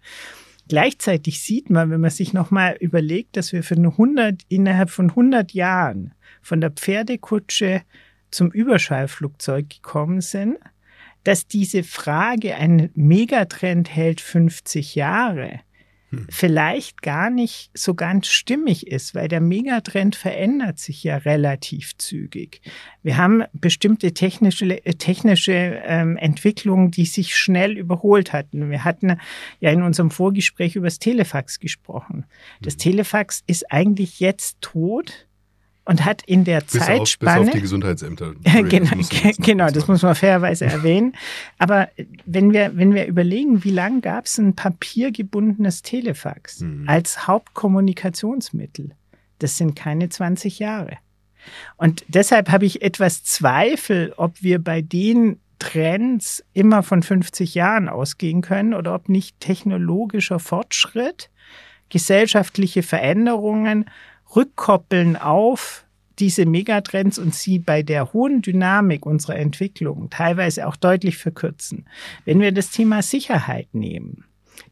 Gleichzeitig 0.69 1.41
sieht 1.41 1.69
man, 1.69 1.91
wenn 1.91 2.01
man 2.01 2.11
sich 2.11 2.33
nochmal 2.33 2.77
überlegt, 2.81 3.37
dass 3.37 3.53
wir 3.53 3.63
für 3.63 3.75
eine 3.75 3.89
100, 3.89 4.43
innerhalb 4.49 4.91
von 4.91 5.11
100 5.11 5.53
Jahren 5.53 6.15
von 6.45 6.61
der 6.61 6.71
Pferdekutsche 6.71 7.83
zum 8.31 8.51
Überschallflugzeug 8.51 9.71
gekommen 9.71 10.21
sind, 10.21 10.59
dass 11.25 11.47
diese 11.47 11.83
Frage, 11.83 12.55
ein 12.57 12.91
Megatrend 12.95 13.89
hält 13.95 14.21
50 14.21 14.95
Jahre, 14.95 15.61
hm. 16.11 16.27
vielleicht 16.29 17.01
gar 17.01 17.31
nicht 17.31 17.71
so 17.73 17.95
ganz 17.95 18.27
stimmig 18.27 18.87
ist, 18.89 19.15
weil 19.15 19.29
der 19.29 19.41
Megatrend 19.41 20.17
verändert 20.17 20.79
sich 20.79 21.03
ja 21.03 21.17
relativ 21.17 21.97
zügig. 21.97 22.61
Wir 23.03 23.17
haben 23.17 23.45
bestimmte 23.55 24.13
technische, 24.13 24.85
äh, 24.85 24.95
technische 24.95 25.53
ähm, 25.53 26.19
Entwicklungen, 26.19 26.91
die 26.91 27.07
sich 27.07 27.37
schnell 27.37 27.79
überholt 27.79 28.35
hatten. 28.35 28.71
Wir 28.71 28.85
hatten 28.85 29.17
ja 29.61 29.71
in 29.71 29.83
unserem 29.83 30.11
Vorgespräch 30.11 30.77
über 30.77 30.89
das 30.89 30.99
Telefax 30.99 31.59
gesprochen. 31.59 32.27
Das 32.61 32.75
hm. 32.75 32.81
Telefax 32.81 33.43
ist 33.47 33.73
eigentlich 33.73 34.21
jetzt 34.21 34.61
tot 34.61 35.27
und 35.85 36.05
hat 36.05 36.23
in 36.23 36.45
der 36.45 36.61
bis 36.61 36.73
Zeitspanne. 36.73 37.33
Auf, 37.33 37.41
bis 37.41 37.49
auf 37.49 37.55
die 37.55 37.61
Gesundheitsämter. 37.61 38.35
genau, 38.69 38.91
das 38.97 39.37
genau, 39.39 39.71
das 39.71 39.87
muss 39.87 40.03
man 40.03 40.15
fairerweise 40.15 40.65
erwähnen. 40.65 41.15
Aber 41.59 41.89
wenn 42.25 42.53
wir, 42.53 42.77
wenn 42.77 42.95
wir 42.95 43.07
überlegen, 43.07 43.65
wie 43.65 43.71
lange 43.71 44.01
gab 44.01 44.27
es 44.27 44.39
ein 44.39 44.55
papiergebundenes 44.55 45.83
Telefax 45.83 46.61
mhm. 46.61 46.89
als 46.89 47.27
Hauptkommunikationsmittel, 47.27 48.93
das 49.39 49.57
sind 49.57 49.77
keine 49.77 50.09
20 50.09 50.59
Jahre. 50.59 50.99
Und 51.77 52.05
deshalb 52.09 52.51
habe 52.51 52.65
ich 52.65 52.81
etwas 52.81 53.23
Zweifel, 53.23 54.15
ob 54.17 54.43
wir 54.43 54.63
bei 54.63 54.81
den 54.81 55.41
Trends 55.59 56.43
immer 56.55 56.83
von 56.83 57.03
50 57.03 57.55
Jahren 57.55 57.89
ausgehen 57.89 58.41
können 58.41 58.73
oder 58.75 58.95
ob 58.95 59.09
nicht 59.09 59.41
technologischer 59.41 60.39
Fortschritt, 60.39 61.31
gesellschaftliche 61.91 62.83
Veränderungen 62.83 63.85
rückkoppeln 64.35 65.17
auf 65.17 65.85
diese 66.19 66.47
Megatrends 66.47 67.19
und 67.19 67.35
sie 67.35 67.59
bei 67.59 67.83
der 67.83 68.13
hohen 68.13 68.41
Dynamik 68.41 69.05
unserer 69.05 69.37
Entwicklung 69.37 70.11
teilweise 70.11 70.67
auch 70.67 70.77
deutlich 70.77 71.19
verkürzen. 71.19 71.87
Wenn 72.25 72.41
wir 72.41 72.53
das 72.53 72.71
Thema 72.71 73.03
Sicherheit 73.03 73.69
nehmen, 73.73 74.25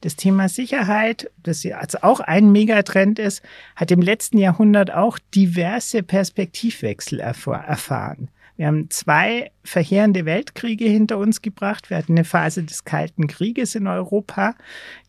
das 0.02 0.16
Thema 0.16 0.48
Sicherheit, 0.48 1.30
das 1.42 1.62
ja 1.64 1.78
also 1.78 1.98
auch 2.02 2.20
ein 2.20 2.52
Megatrend 2.52 3.18
ist, 3.18 3.42
hat 3.74 3.90
im 3.90 4.00
letzten 4.00 4.38
Jahrhundert 4.38 4.92
auch 4.92 5.18
diverse 5.34 6.02
Perspektivwechsel 6.02 7.20
erfahren. 7.20 8.28
Wir 8.56 8.66
haben 8.66 8.90
zwei 8.90 9.50
verheerende 9.64 10.24
Weltkriege 10.24 10.84
hinter 10.84 11.18
uns 11.18 11.42
gebracht. 11.42 11.90
Wir 11.90 11.96
hatten 11.96 12.12
eine 12.12 12.24
Phase 12.24 12.62
des 12.62 12.84
Kalten 12.84 13.26
Krieges 13.26 13.74
in 13.74 13.86
Europa, 13.86 14.54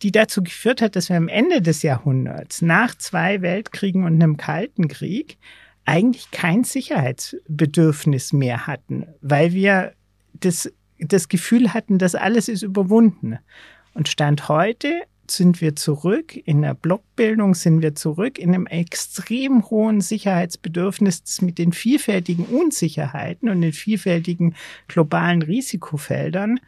die 0.01 0.11
dazu 0.11 0.43
geführt 0.43 0.81
hat, 0.81 0.95
dass 0.95 1.09
wir 1.09 1.17
am 1.17 1.27
Ende 1.27 1.61
des 1.61 1.83
Jahrhunderts, 1.83 2.61
nach 2.61 2.95
zwei 2.95 3.41
Weltkriegen 3.41 4.05
und 4.05 4.13
einem 4.13 4.37
Kalten 4.37 4.87
Krieg, 4.87 5.37
eigentlich 5.85 6.31
kein 6.31 6.63
Sicherheitsbedürfnis 6.63 8.31
mehr 8.31 8.67
hatten, 8.67 9.07
weil 9.21 9.51
wir 9.53 9.93
das, 10.33 10.71
das 10.99 11.27
Gefühl 11.27 11.73
hatten, 11.73 11.97
dass 11.97 12.15
alles 12.15 12.47
ist 12.47 12.63
überwunden. 12.63 13.37
Und 13.93 14.07
Stand 14.07 14.47
heute 14.47 15.01
sind 15.35 15.61
wir 15.61 15.75
zurück, 15.75 16.35
in 16.35 16.61
der 16.61 16.73
Blockbildung 16.73 17.55
sind 17.55 17.81
wir 17.81 17.95
zurück, 17.95 18.39
in 18.39 18.53
einem 18.53 18.67
extrem 18.67 19.69
hohen 19.69 20.01
Sicherheitsbedürfnis 20.01 21.23
das 21.23 21.41
mit 21.41 21.57
den 21.57 21.73
vielfältigen 21.73 22.45
Unsicherheiten 22.45 23.49
und 23.49 23.61
den 23.61 23.73
vielfältigen 23.73 24.55
globalen 24.87 25.41
Risikofeldern 25.41 26.59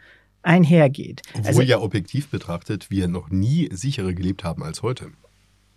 einhergeht. 0.41 1.21
Obwohl 1.33 1.47
also, 1.47 1.61
ja 1.61 1.79
objektiv 1.79 2.27
betrachtet 2.29 2.91
wir 2.91 3.07
noch 3.07 3.29
nie 3.29 3.69
sicherer 3.71 4.13
gelebt 4.13 4.43
haben 4.43 4.63
als 4.63 4.81
heute. 4.83 5.11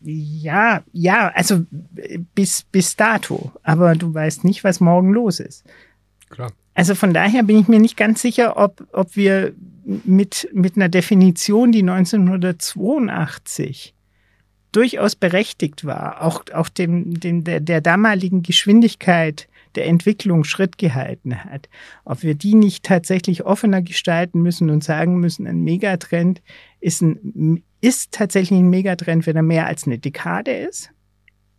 Ja, 0.01 0.83
ja, 0.93 1.29
also 1.35 1.65
bis, 2.35 2.63
bis 2.63 2.95
dato. 2.97 3.51
Aber 3.63 3.95
du 3.95 4.13
weißt 4.15 4.45
nicht, 4.45 4.63
was 4.63 4.81
morgen 4.81 5.13
los 5.13 5.41
ist. 5.41 5.65
Klar. 6.29 6.53
Also 6.75 6.95
von 6.95 7.13
daher 7.13 7.43
bin 7.43 7.59
ich 7.59 7.67
mir 7.67 7.81
nicht 7.81 7.97
ganz 7.97 8.23
sicher, 8.23 8.57
ob, 8.57 8.87
ob 8.93 9.17
wir 9.17 9.55
mit, 10.05 10.49
mit 10.53 10.77
einer 10.77 10.91
Definition, 10.91 11.73
die 11.73 11.81
1982 11.81 13.95
durchaus 14.73 15.17
berechtigt 15.17 15.87
war, 15.87 16.23
auch, 16.23 16.45
auch 16.53 16.69
dem, 16.69 17.19
dem, 17.19 17.43
der, 17.43 17.61
der 17.61 17.81
damaligen 17.81 18.43
Geschwindigkeit 18.43 19.49
der 19.77 19.87
Entwicklung 19.87 20.45
Schritt 20.45 20.77
gehalten 20.77 21.43
hat, 21.43 21.71
ob 22.05 22.23
wir 22.23 22.35
die 22.35 22.55
nicht 22.55 22.85
tatsächlich 22.85 23.47
offener 23.47 23.81
gestalten 23.81 24.43
müssen 24.43 24.69
und 24.69 24.85
sagen 24.85 25.21
müssen, 25.21 25.47
ein 25.47 25.65
Megatrend 25.65 26.43
ist, 26.81 27.01
ein, 27.01 27.63
ist 27.81 28.13
tatsächlich 28.13 28.59
ein 28.59 28.69
Megatrend, 28.69 29.27
wenn 29.27 29.37
er 29.37 29.43
mehr 29.43 29.67
als 29.67 29.87
eine 29.87 29.99
Dekade 29.99 30.53
ist, 30.53 30.91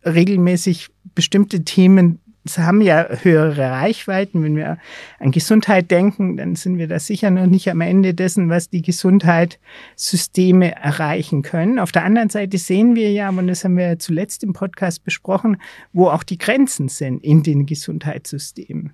regelmäßig 0.04 0.88
bestimmte 1.14 1.64
Themen 1.64 2.20
haben 2.56 2.80
ja 2.80 3.06
höhere 3.22 3.70
Reichweiten. 3.70 4.42
Wenn 4.42 4.56
wir 4.56 4.78
an 5.18 5.30
Gesundheit 5.30 5.90
denken, 5.90 6.36
dann 6.36 6.56
sind 6.56 6.78
wir 6.78 6.88
da 6.88 6.98
sicher 6.98 7.30
noch 7.30 7.46
nicht 7.46 7.70
am 7.70 7.80
Ende 7.80 8.14
dessen, 8.14 8.48
was 8.48 8.70
die 8.70 8.82
Gesundheitssysteme 8.82 10.74
erreichen 10.74 11.42
können. 11.42 11.78
Auf 11.78 11.92
der 11.92 12.04
anderen 12.04 12.30
Seite 12.30 12.58
sehen 12.58 12.94
wir 12.94 13.12
ja, 13.12 13.28
und 13.28 13.46
das 13.46 13.64
haben 13.64 13.76
wir 13.76 13.98
zuletzt 13.98 14.42
im 14.42 14.52
Podcast 14.52 15.04
besprochen, 15.04 15.60
wo 15.92 16.08
auch 16.08 16.22
die 16.22 16.38
Grenzen 16.38 16.88
sind 16.88 17.22
in 17.22 17.42
den 17.42 17.66
Gesundheitssystemen 17.66 18.92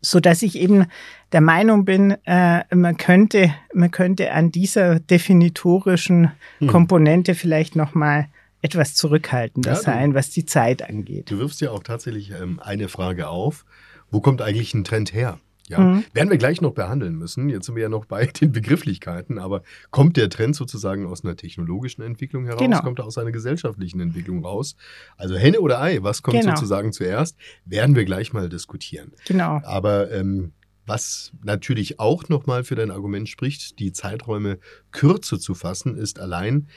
so 0.00 0.20
dass 0.20 0.42
ich 0.42 0.56
eben 0.56 0.86
der 1.32 1.40
Meinung 1.40 1.84
bin, 1.84 2.16
äh, 2.24 2.62
man 2.74 2.96
könnte 2.96 3.52
man 3.74 3.90
könnte 3.90 4.32
an 4.32 4.52
dieser 4.52 5.00
definitorischen 5.00 6.30
hm. 6.58 6.68
Komponente 6.68 7.34
vielleicht 7.34 7.74
noch 7.76 7.94
mal 7.94 8.28
etwas 8.62 8.94
zurückhaltender 8.94 9.72
ja, 9.72 9.76
sein, 9.76 10.14
was 10.14 10.30
die 10.30 10.46
Zeit 10.46 10.88
angeht. 10.88 11.30
Du 11.30 11.38
wirfst 11.38 11.60
ja 11.60 11.70
auch 11.70 11.82
tatsächlich 11.82 12.30
ähm, 12.30 12.60
eine 12.60 12.88
Frage 12.88 13.28
auf. 13.28 13.64
Wo 14.10 14.20
kommt 14.20 14.40
eigentlich 14.40 14.72
ein 14.72 14.84
Trend 14.84 15.12
her? 15.12 15.38
Ja, 15.68 15.78
mhm. 15.78 16.04
werden 16.12 16.30
wir 16.30 16.38
gleich 16.38 16.60
noch 16.60 16.72
behandeln 16.72 17.14
müssen. 17.14 17.48
Jetzt 17.48 17.66
sind 17.66 17.76
wir 17.76 17.82
ja 17.82 17.88
noch 17.88 18.04
bei 18.04 18.26
den 18.40 18.52
Begrifflichkeiten, 18.52 19.38
aber 19.38 19.62
kommt 19.90 20.16
der 20.16 20.28
Trend 20.28 20.54
sozusagen 20.54 21.06
aus 21.06 21.24
einer 21.24 21.36
technologischen 21.36 22.02
Entwicklung 22.02 22.44
heraus? 22.44 22.60
Genau. 22.60 22.80
Kommt 22.80 22.98
er 22.98 23.06
aus 23.06 23.18
einer 23.18 23.32
gesellschaftlichen 23.32 24.00
Entwicklung 24.00 24.44
raus? 24.44 24.76
Also 25.16 25.36
Henne 25.36 25.60
oder 25.60 25.80
Ei, 25.80 25.98
was 26.02 26.22
kommt 26.22 26.40
genau. 26.40 26.54
sozusagen 26.54 26.92
zuerst? 26.92 27.36
Werden 27.64 27.96
wir 27.96 28.04
gleich 28.04 28.32
mal 28.32 28.48
diskutieren. 28.48 29.12
Genau. 29.26 29.60
Aber 29.64 30.10
ähm, 30.10 30.52
was 30.84 31.32
natürlich 31.42 32.00
auch 32.00 32.28
nochmal 32.28 32.64
für 32.64 32.74
dein 32.74 32.90
Argument 32.90 33.28
spricht, 33.28 33.78
die 33.78 33.92
Zeiträume 33.92 34.58
kürzer 34.90 35.38
zu 35.38 35.54
fassen, 35.54 35.96
ist 35.96 36.18
allein, 36.18 36.68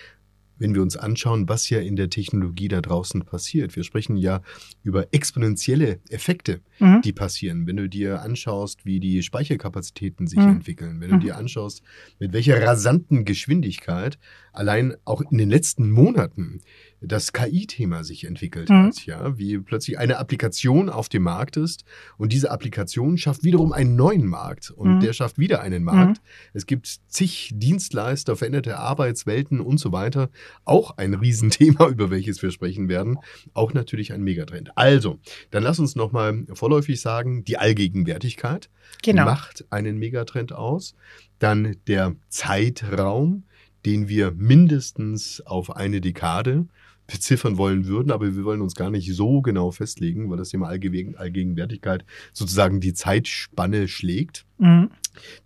wenn 0.57 0.73
wir 0.73 0.81
uns 0.81 0.95
anschauen, 0.95 1.49
was 1.49 1.69
ja 1.69 1.79
in 1.79 1.95
der 1.95 2.09
Technologie 2.09 2.67
da 2.67 2.81
draußen 2.81 3.23
passiert. 3.23 3.75
Wir 3.75 3.83
sprechen 3.83 4.17
ja 4.17 4.41
über 4.83 5.07
exponentielle 5.11 5.99
Effekte, 6.09 6.61
mhm. 6.79 7.01
die 7.01 7.13
passieren. 7.13 7.67
Wenn 7.67 7.77
du 7.77 7.89
dir 7.89 8.21
anschaust, 8.21 8.85
wie 8.85 8.99
die 8.99 9.21
Speicherkapazitäten 9.21 10.27
sich 10.27 10.39
mhm. 10.39 10.49
entwickeln, 10.49 11.01
wenn 11.01 11.09
du 11.09 11.15
mhm. 11.15 11.21
dir 11.21 11.37
anschaust, 11.37 11.81
mit 12.19 12.33
welcher 12.33 12.61
rasanten 12.61 13.25
Geschwindigkeit 13.25 14.17
allein 14.57 14.95
auch 15.05 15.21
in 15.29 15.37
den 15.37 15.49
letzten 15.49 15.91
Monaten 15.91 16.61
das 17.01 17.33
KI-Thema 17.33 18.03
sich 18.03 18.25
entwickelt 18.25 18.69
mhm. 18.69 18.87
hat, 18.87 19.05
ja, 19.05 19.37
wie 19.37 19.57
plötzlich 19.59 19.99
eine 19.99 20.17
Applikation 20.17 20.89
auf 20.89 21.09
dem 21.09 21.23
Markt 21.23 21.57
ist 21.57 21.85
und 22.17 22.31
diese 22.33 22.51
Applikation 22.51 23.17
schafft 23.17 23.43
wiederum 23.43 23.73
einen 23.73 23.95
neuen 23.95 24.25
Markt 24.25 24.71
und 24.71 24.95
mhm. 24.95 24.99
der 25.01 25.13
schafft 25.13 25.37
wieder 25.37 25.61
einen 25.61 25.83
Markt. 25.83 26.21
Mhm. 26.21 26.49
Es 26.53 26.65
gibt 26.65 26.99
zig 27.07 27.51
Dienstleister, 27.53 28.35
veränderte 28.35 28.77
Arbeitswelten 28.77 29.59
und 29.59 29.79
so 29.79 29.91
weiter. 29.91 30.29
Auch 30.63 30.97
ein 30.97 31.13
Riesenthema, 31.25 31.87
über 31.87 32.09
welches 32.09 32.41
wir 32.41 32.51
sprechen 32.51 32.89
werden. 32.89 33.17
Auch 33.53 33.73
natürlich 33.73 34.13
ein 34.13 34.23
Megatrend. 34.23 34.71
Also, 34.75 35.19
dann 35.51 35.63
lass 35.63 35.79
uns 35.79 35.95
nochmal 35.95 36.45
vorläufig 36.53 37.01
sagen, 37.01 37.43
die 37.43 37.57
Allgegenwärtigkeit 37.57 38.69
genau. 39.03 39.25
macht 39.25 39.65
einen 39.69 39.97
Megatrend 39.97 40.53
aus. 40.53 40.95
Dann 41.39 41.75
der 41.87 42.15
Zeitraum, 42.29 43.43
den 43.85 44.09
wir 44.09 44.31
mindestens 44.31 45.41
auf 45.41 45.75
eine 45.75 46.01
Dekade 46.01 46.67
beziffern 47.07 47.57
wollen 47.57 47.85
würden, 47.85 48.11
aber 48.11 48.35
wir 48.35 48.43
wollen 48.45 48.61
uns 48.61 48.75
gar 48.75 48.89
nicht 48.89 49.13
so 49.13 49.41
genau 49.41 49.71
festlegen, 49.71 50.29
weil 50.29 50.37
das 50.37 50.49
Thema 50.49 50.67
Allgegenwärtigkeit 50.69 52.03
sozusagen 52.33 52.79
die 52.79 52.93
Zeitspanne 52.93 53.87
schlägt. 53.87 54.45
Mhm. 54.57 54.89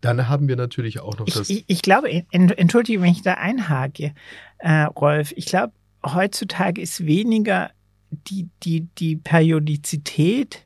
Dann 0.01 0.29
haben 0.29 0.47
wir 0.47 0.55
natürlich 0.55 1.01
auch 1.01 1.17
noch 1.17 1.27
ich, 1.27 1.33
das. 1.33 1.49
Ich, 1.49 1.65
ich 1.67 1.81
glaube, 1.81 2.23
entschuldige, 2.31 3.01
wenn 3.01 3.11
ich 3.11 3.21
da 3.21 3.33
einhake, 3.33 4.13
äh, 4.59 4.83
Rolf. 4.83 5.33
Ich 5.35 5.45
glaube, 5.45 5.73
heutzutage 6.05 6.81
ist 6.81 7.05
weniger 7.05 7.71
die, 8.09 8.47
die, 8.63 8.87
die 8.97 9.17
Periodizität 9.17 10.65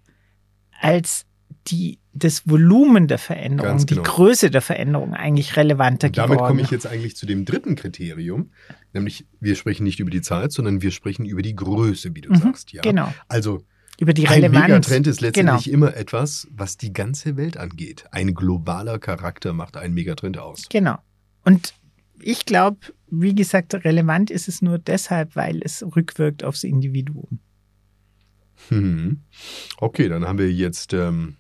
als 0.80 1.26
die, 1.68 2.00
das 2.14 2.48
Volumen 2.48 3.08
der 3.08 3.18
Veränderung, 3.18 3.78
genau. 3.78 3.86
die 3.86 3.96
Größe 4.10 4.52
der 4.52 4.62
Veränderung 4.62 5.14
eigentlich 5.14 5.56
relevanter 5.56 6.08
Und 6.08 6.18
damit 6.18 6.38
geworden. 6.38 6.48
komme 6.50 6.62
ich 6.62 6.72
jetzt 6.72 6.86
eigentlich 6.88 7.16
zu 7.16 7.26
dem 7.26 7.46
dritten 7.46 7.76
Kriterium, 7.76 8.52
nämlich 8.94 9.26
wir 9.40 9.56
sprechen 9.56 9.84
nicht 9.84 10.00
über 10.00 10.12
die 10.12 10.22
Zeit, 10.22 10.52
sondern 10.52 10.82
wir 10.82 10.92
sprechen 10.92 11.26
über 11.26 11.42
die 11.42 11.56
Größe, 11.56 12.14
wie 12.16 12.22
du 12.22 12.32
Mhm, 12.32 12.38
sagst. 12.38 12.74
Ja? 12.74 12.82
Genau. 12.82 13.14
Also 13.30 13.64
Über 14.00 14.14
die 14.14 14.28
ein 14.28 14.34
Relevanz. 14.34 14.68
Megatrend 14.68 15.08
ist 15.08 15.18
genau. 15.20 15.28
letztendlich 15.54 15.72
immer 15.72 15.96
etwas, 15.96 16.48
was 16.52 16.78
die 16.78 16.92
ganze 16.92 17.38
Welt 17.38 17.58
angeht. 17.58 18.06
Ein 18.12 18.34
globaler 18.34 19.00
Charakter 19.00 19.54
macht 19.54 19.78
einen 19.78 19.94
Megatrend 19.94 20.38
aus. 20.38 20.68
Genau. 20.70 20.98
Und 21.46 21.74
ich 22.20 22.46
glaube, 22.46 22.78
wie 23.10 23.36
gesagt, 23.36 23.74
relevant 23.86 24.32
ist 24.32 24.48
es 24.48 24.62
nur 24.62 24.80
deshalb, 24.80 25.36
weil 25.36 25.62
es 25.64 25.84
rückwirkt 25.96 26.44
aufs 26.44 26.64
Individuum. 26.64 27.40
Hm. 28.70 29.22
Okay, 29.78 30.08
dann 30.10 30.26
haben 30.26 30.38
wir 30.40 30.52
jetzt 30.52 30.94
ähm, 30.94 31.36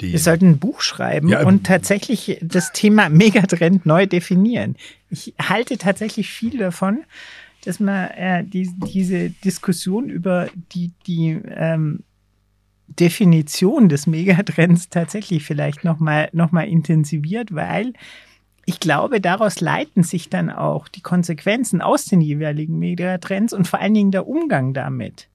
die. 0.00 0.12
Wir 0.12 0.18
sollten 0.18 0.50
ein 0.50 0.58
Buch 0.58 0.80
schreiben 0.80 1.28
Ja, 1.28 1.44
und 1.44 1.64
tatsächlich 1.64 2.38
das 2.42 2.72
Thema 2.72 3.08
Megatrend 3.10 3.86
neu 3.86 4.06
definieren. 4.06 4.76
Ich 5.10 5.34
halte 5.40 5.78
tatsächlich 5.78 6.30
viel 6.30 6.58
davon, 6.58 7.04
dass 7.64 7.80
man 7.80 8.10
äh, 8.10 8.44
die, 8.44 8.70
diese 8.92 9.30
Diskussion 9.30 10.08
über 10.08 10.48
die, 10.72 10.92
die 11.06 11.40
ähm, 11.48 12.04
Definition 12.88 13.88
des 13.88 14.06
Megatrends 14.06 14.88
tatsächlich 14.88 15.44
vielleicht 15.44 15.84
nochmal 15.84 16.28
noch 16.32 16.52
mal 16.52 16.68
intensiviert, 16.68 17.54
weil 17.54 17.92
ich 18.64 18.80
glaube, 18.80 19.20
daraus 19.20 19.60
leiten 19.60 20.02
sich 20.02 20.28
dann 20.28 20.50
auch 20.50 20.88
die 20.88 21.00
Konsequenzen 21.00 21.80
aus 21.80 22.04
den 22.04 22.20
jeweiligen 22.20 22.78
Megatrends 22.78 23.52
und 23.52 23.66
vor 23.68 23.80
allen 23.80 23.94
Dingen 23.94 24.10
der 24.10 24.26
Umgang 24.26 24.74
damit 24.74 25.28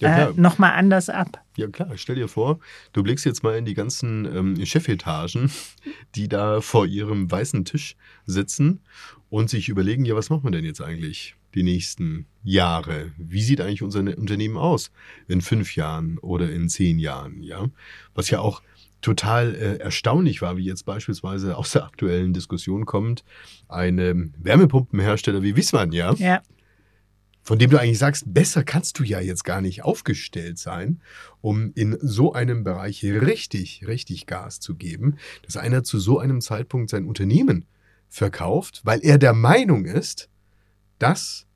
ja, 0.00 0.28
äh, 0.28 0.32
nochmal 0.36 0.72
anders 0.72 1.08
ab. 1.08 1.42
Ja 1.56 1.66
klar, 1.68 1.90
stell 1.96 2.16
dir 2.16 2.28
vor, 2.28 2.60
du 2.92 3.02
blickst 3.02 3.24
jetzt 3.24 3.42
mal 3.42 3.56
in 3.56 3.64
die 3.64 3.74
ganzen 3.74 4.24
ähm, 4.24 4.66
Chefetagen, 4.66 5.50
die 6.14 6.28
da 6.28 6.60
vor 6.60 6.86
ihrem 6.86 7.30
weißen 7.30 7.64
Tisch 7.64 7.96
sitzen 8.26 8.80
und 9.30 9.50
sich 9.50 9.68
überlegen, 9.68 10.04
ja, 10.04 10.14
was 10.14 10.30
machen 10.30 10.44
wir 10.44 10.50
denn 10.50 10.64
jetzt 10.64 10.80
eigentlich 10.80 11.34
die 11.54 11.62
nächsten 11.62 12.26
Jahre? 12.42 13.12
Wie 13.16 13.42
sieht 13.42 13.60
eigentlich 13.60 13.82
unser 13.82 14.00
Unternehmen 14.00 14.56
aus 14.56 14.90
in 15.26 15.40
fünf 15.40 15.74
Jahren 15.76 16.18
oder 16.18 16.50
in 16.50 16.68
zehn 16.68 16.98
Jahren? 16.98 17.42
Ja, 17.42 17.66
was 18.14 18.30
ja 18.30 18.40
auch 18.40 18.62
total 19.00 19.54
äh, 19.54 19.76
erstaunlich 19.76 20.42
war, 20.42 20.56
wie 20.56 20.64
jetzt 20.64 20.84
beispielsweise 20.84 21.56
aus 21.56 21.72
der 21.72 21.84
aktuellen 21.84 22.32
Diskussion 22.32 22.84
kommt, 22.84 23.24
ein 23.68 23.98
ähm, 23.98 24.34
Wärmepumpenhersteller 24.38 25.42
wie 25.42 25.56
Wissmann, 25.56 25.92
ja, 25.92 26.14
Ja, 26.14 26.42
von 27.48 27.58
dem 27.58 27.70
du 27.70 27.80
eigentlich 27.80 27.98
sagst, 27.98 28.34
besser 28.34 28.62
kannst 28.62 28.98
du 28.98 29.04
ja 29.04 29.20
jetzt 29.20 29.42
gar 29.42 29.62
nicht 29.62 29.82
aufgestellt 29.82 30.58
sein, 30.58 31.00
um 31.40 31.72
in 31.74 31.96
so 32.02 32.34
einem 32.34 32.62
Bereich 32.62 33.02
richtig, 33.02 33.86
richtig 33.86 34.26
Gas 34.26 34.60
zu 34.60 34.74
geben, 34.74 35.16
dass 35.46 35.56
einer 35.56 35.82
zu 35.82 35.98
so 35.98 36.18
einem 36.18 36.42
Zeitpunkt 36.42 36.90
sein 36.90 37.06
Unternehmen 37.06 37.64
verkauft, 38.10 38.82
weil 38.84 39.00
er 39.02 39.16
der 39.16 39.32
Meinung 39.32 39.86
ist, 39.86 40.28
dass 40.98 41.46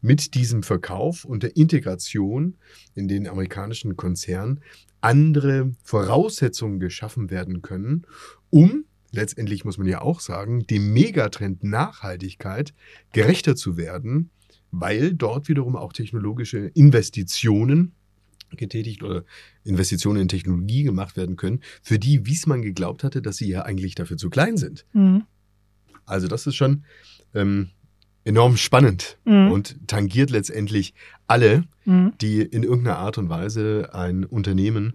mit 0.00 0.32
diesem 0.32 0.62
Verkauf 0.62 1.26
und 1.26 1.42
der 1.42 1.58
Integration 1.58 2.56
in 2.94 3.06
den 3.06 3.28
amerikanischen 3.28 3.98
Konzern 3.98 4.62
andere 5.02 5.74
Voraussetzungen 5.84 6.80
geschaffen 6.80 7.28
werden 7.28 7.60
können, 7.60 8.06
um 8.48 8.86
letztendlich 9.10 9.66
muss 9.66 9.76
man 9.76 9.88
ja 9.88 10.00
auch 10.00 10.20
sagen, 10.20 10.66
dem 10.66 10.94
Megatrend 10.94 11.64
Nachhaltigkeit 11.64 12.72
gerechter 13.12 13.56
zu 13.56 13.76
werden, 13.76 14.30
weil 14.72 15.14
dort 15.14 15.48
wiederum 15.48 15.76
auch 15.76 15.92
technologische 15.92 16.58
Investitionen 16.74 17.92
getätigt 18.56 19.02
oder 19.02 19.24
Investitionen 19.64 20.22
in 20.22 20.28
Technologie 20.28 20.82
gemacht 20.82 21.16
werden 21.16 21.36
können, 21.36 21.60
für 21.82 21.98
die 21.98 22.26
Wiesmann 22.26 22.60
geglaubt 22.62 23.04
hatte, 23.04 23.22
dass 23.22 23.36
sie 23.36 23.48
ja 23.48 23.62
eigentlich 23.62 23.94
dafür 23.94 24.16
zu 24.16 24.28
klein 24.28 24.56
sind. 24.56 24.84
mhm. 24.92 25.24
Also 26.04 26.26
das 26.26 26.46
ist 26.48 26.56
schon 26.56 26.84
ähm, 27.32 27.70
enorm 28.24 28.56
spannend 28.56 29.18
Mhm. 29.24 29.52
und 29.52 29.88
tangiert 29.88 30.30
letztendlich 30.30 30.94
alle, 31.28 31.64
Mhm. 31.84 32.12
die 32.20 32.40
in 32.42 32.62
irgendeiner 32.64 32.98
Art 32.98 33.18
und 33.18 33.28
Weise 33.28 33.90
ein 33.94 34.24
Unternehmen 34.24 34.94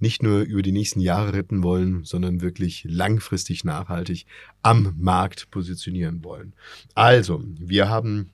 nicht 0.00 0.22
nur 0.22 0.40
über 0.42 0.62
die 0.62 0.72
nächsten 0.72 1.00
Jahre 1.00 1.32
retten 1.32 1.62
wollen, 1.62 2.04
sondern 2.04 2.40
wirklich 2.40 2.84
langfristig 2.88 3.64
nachhaltig 3.64 4.26
am 4.62 4.94
Markt 4.96 5.50
positionieren 5.50 6.22
wollen. 6.24 6.52
Also, 6.94 7.42
wir 7.58 7.88
haben 7.88 8.30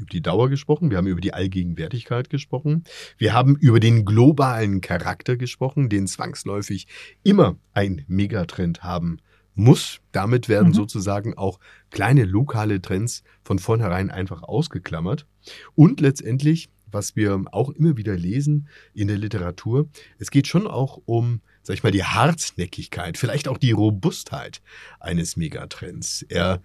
über 0.00 0.10
die 0.10 0.22
Dauer 0.22 0.48
gesprochen, 0.48 0.90
wir 0.90 0.98
haben 0.98 1.06
über 1.06 1.20
die 1.20 1.34
Allgegenwärtigkeit 1.34 2.30
gesprochen, 2.30 2.84
wir 3.18 3.32
haben 3.32 3.56
über 3.56 3.80
den 3.80 4.04
globalen 4.04 4.80
Charakter 4.80 5.36
gesprochen, 5.36 5.88
den 5.88 6.06
zwangsläufig 6.06 6.86
immer 7.22 7.56
ein 7.72 8.04
Megatrend 8.08 8.82
haben 8.82 9.18
muss. 9.54 10.00
Damit 10.12 10.48
werden 10.48 10.68
Mhm. 10.68 10.74
sozusagen 10.74 11.36
auch 11.36 11.58
kleine 11.90 12.24
lokale 12.24 12.80
Trends 12.80 13.22
von 13.42 13.58
vornherein 13.58 14.10
einfach 14.10 14.42
ausgeklammert. 14.42 15.26
Und 15.74 16.00
letztendlich, 16.00 16.70
was 16.90 17.14
wir 17.14 17.42
auch 17.52 17.70
immer 17.70 17.96
wieder 17.96 18.16
lesen 18.16 18.68
in 18.94 19.08
der 19.08 19.18
Literatur, 19.18 19.88
es 20.18 20.30
geht 20.30 20.46
schon 20.46 20.66
auch 20.66 21.00
um, 21.04 21.40
sag 21.62 21.74
ich 21.74 21.82
mal, 21.82 21.92
die 21.92 22.04
Hartnäckigkeit, 22.04 23.18
vielleicht 23.18 23.48
auch 23.48 23.58
die 23.58 23.72
Robustheit 23.72 24.60
eines 24.98 25.36
Megatrends. 25.36 26.22
Er 26.28 26.62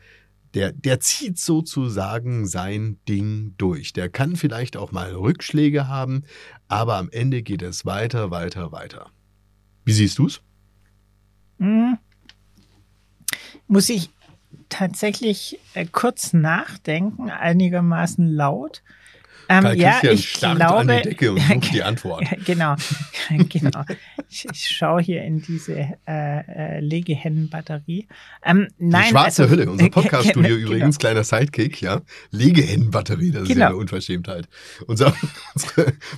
der, 0.56 0.72
der 0.72 1.02
zieht 1.02 1.38
sozusagen 1.38 2.48
sein 2.48 2.98
Ding 3.08 3.54
durch. 3.58 3.92
Der 3.92 4.10
kann 4.10 4.38
vielleicht 4.38 4.78
auch 4.78 4.92
mal 4.94 5.14
Rückschläge 5.14 5.88
haben, 5.90 6.24
aber 6.70 6.96
am 6.96 7.10
Ende 7.10 7.44
geht 7.44 7.62
es 7.62 7.86
weiter, 7.86 8.32
weiter, 8.32 8.72
weiter. 8.72 9.12
Wie 9.84 9.92
siehst 9.92 10.18
du's? 10.18 10.42
Mhm. 11.58 11.98
Muss 13.68 13.90
ich 13.90 14.10
tatsächlich 14.70 15.60
äh, 15.74 15.86
kurz 15.86 16.32
nachdenken, 16.32 17.30
einigermaßen 17.30 18.26
laut. 18.26 18.82
Ähm, 19.50 19.64
Karl 19.64 19.78
ja, 19.80 19.92
Christian 20.00 20.14
ich 20.16 20.30
starrt 20.30 20.56
glaube, 20.58 20.76
an 20.80 20.88
die 20.88 21.02
Decke 21.10 21.32
und 21.32 21.40
sucht 21.42 21.72
die 21.74 21.84
Antwort. 21.84 22.24
Genau, 22.46 22.76
genau. 23.50 23.84
Ich, 24.30 24.48
ich 24.52 24.68
schaue 24.68 25.02
hier 25.02 25.24
in 25.24 25.42
diese 25.42 25.74
äh, 26.08 26.78
äh, 26.78 26.80
Legehennenbatterie. 26.80 28.08
Ähm, 28.44 28.68
nein, 28.78 29.04
die 29.06 29.10
schwarze 29.12 29.44
also- 29.44 29.54
Hülle, 29.56 29.70
unser 29.70 29.90
Podcast-Studio 29.92 30.56
Genau. 30.56 30.68
übrigens, 30.68 30.98
kleiner 30.98 31.24
Sidekick, 31.24 31.82
ja. 31.82 32.02
Legehennenbatterie, 32.32 33.32
das 33.32 33.44
ist 33.44 33.48
Genau. 33.50 33.60
ja 33.62 33.68
eine 33.68 33.76
Unverschämtheit. 33.78 34.48
Unser, 34.88 35.14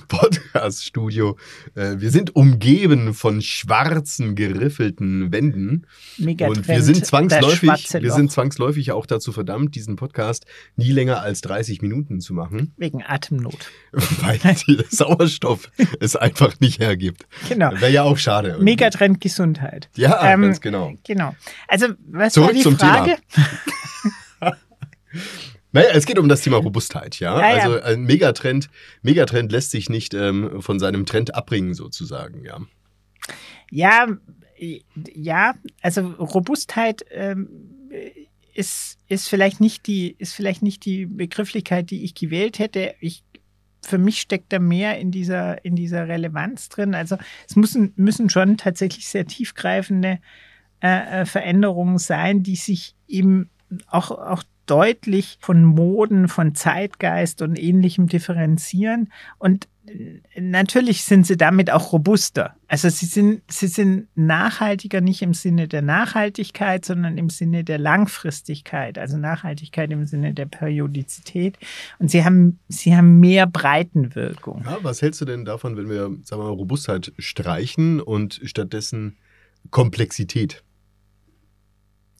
Podcast-Studio, 0.08 1.36
äh, 1.74 1.96
wir 1.98 2.10
sind 2.10 2.34
umgeben 2.36 3.14
von 3.14 3.42
schwarzen, 3.42 4.34
geriffelten 4.34 5.32
Wänden. 5.32 5.86
Megatrend, 6.18 6.58
Und 6.58 6.68
wir 6.68 6.82
sind 6.82 7.04
zwangsläufig, 7.04 7.92
wir 8.00 8.12
sind 8.12 8.32
zwangsläufig 8.32 8.92
auch 8.92 9.06
dazu 9.06 9.32
verdammt, 9.32 9.74
diesen 9.74 9.96
Podcast 9.96 10.46
nie 10.76 10.92
länger 10.92 11.20
als 11.20 11.40
30 11.42 11.82
Minuten 11.82 12.20
zu 12.20 12.34
machen, 12.34 12.72
wegen 12.76 13.02
Atemnot. 13.18 13.70
weil 13.92 14.38
der 14.38 14.56
Sauerstoff 14.90 15.70
es 16.00 16.16
einfach 16.16 16.58
nicht 16.60 16.78
hergibt. 16.78 17.26
Genau. 17.48 17.72
Wäre 17.72 17.90
ja 17.90 18.02
auch 18.04 18.18
schade. 18.18 18.48
irgendwie. 18.48 18.64
Megatrend 18.64 19.20
Gesundheit. 19.20 19.88
Ja, 19.96 20.32
Ähm, 20.32 20.42
ganz 20.42 20.60
genau. 20.60 20.92
Genau. 21.06 21.34
Also, 21.66 21.88
was 22.06 22.32
Zurück 22.32 22.48
war 22.48 22.54
die 22.54 22.62
zum 22.62 22.78
Frage? 22.78 23.16
Naja, 25.70 25.90
es 25.92 26.06
geht 26.06 26.18
um 26.18 26.28
das 26.28 26.40
Thema 26.40 26.56
Robustheit, 26.56 27.20
ja. 27.20 27.38
Ja, 27.38 27.56
ja. 27.56 27.62
Also 27.62 27.82
ein 27.82 28.04
Megatrend, 28.04 28.70
Megatrend 29.02 29.52
lässt 29.52 29.70
sich 29.70 29.90
nicht 29.90 30.14
ähm, 30.14 30.62
von 30.62 30.78
seinem 30.78 31.04
Trend 31.04 31.34
abbringen, 31.34 31.74
sozusagen, 31.74 32.42
ja. 32.44 32.60
Ja, 33.70 34.06
ja, 35.14 35.54
also 35.82 36.00
Robustheit 36.00 37.04
ähm, 37.10 37.48
ist, 38.58 38.98
ist, 39.06 39.28
vielleicht 39.28 39.60
nicht 39.60 39.86
die, 39.86 40.16
ist 40.18 40.34
vielleicht 40.34 40.62
nicht 40.62 40.84
die 40.84 41.06
Begrifflichkeit, 41.06 41.92
die 41.92 42.02
ich 42.02 42.16
gewählt 42.16 42.58
hätte. 42.58 42.96
Ich, 42.98 43.22
für 43.84 43.98
mich 43.98 44.20
steckt 44.20 44.52
da 44.52 44.58
mehr 44.58 44.98
in 44.98 45.12
dieser, 45.12 45.64
in 45.64 45.76
dieser 45.76 46.08
Relevanz 46.08 46.68
drin. 46.68 46.96
Also 46.96 47.16
es 47.48 47.54
müssen, 47.54 47.92
müssen 47.94 48.28
schon 48.28 48.56
tatsächlich 48.56 49.06
sehr 49.06 49.28
tiefgreifende 49.28 50.18
äh, 50.82 51.20
äh, 51.20 51.24
Veränderungen 51.24 51.98
sein, 51.98 52.42
die 52.42 52.56
sich 52.56 52.96
eben 53.06 53.48
auch, 53.86 54.10
auch 54.10 54.42
deutlich 54.66 55.38
von 55.40 55.62
Moden, 55.64 56.26
von 56.26 56.56
Zeitgeist 56.56 57.42
und 57.42 57.56
ähnlichem 57.56 58.08
differenzieren. 58.08 59.12
Und 59.38 59.68
natürlich 60.36 61.04
sind 61.04 61.26
sie 61.26 61.36
damit 61.36 61.70
auch 61.70 61.92
robuster. 61.92 62.54
Also 62.68 62.88
sie 62.88 63.06
sind, 63.06 63.42
sie 63.50 63.66
sind 63.66 64.08
nachhaltiger 64.14 65.00
nicht 65.00 65.22
im 65.22 65.34
Sinne 65.34 65.68
der 65.68 65.82
Nachhaltigkeit, 65.82 66.84
sondern 66.84 67.18
im 67.18 67.30
Sinne 67.30 67.64
der 67.64 67.78
Langfristigkeit. 67.78 68.98
Also 68.98 69.16
Nachhaltigkeit 69.16 69.90
im 69.90 70.06
Sinne 70.06 70.34
der 70.34 70.46
Periodizität. 70.46 71.58
Und 71.98 72.10
sie 72.10 72.24
haben, 72.24 72.58
sie 72.68 72.96
haben 72.96 73.20
mehr 73.20 73.46
Breitenwirkung. 73.46 74.62
ja. 74.64 74.78
Was 74.82 75.02
hältst 75.02 75.20
du 75.20 75.24
denn 75.24 75.44
davon, 75.44 75.76
wenn 75.76 75.88
wir, 75.88 76.10
sagen 76.24 76.42
wir 76.42 76.48
mal, 76.48 76.50
Robustheit 76.50 77.12
streichen 77.18 78.00
und 78.00 78.40
stattdessen 78.44 79.16
Komplexität? 79.70 80.62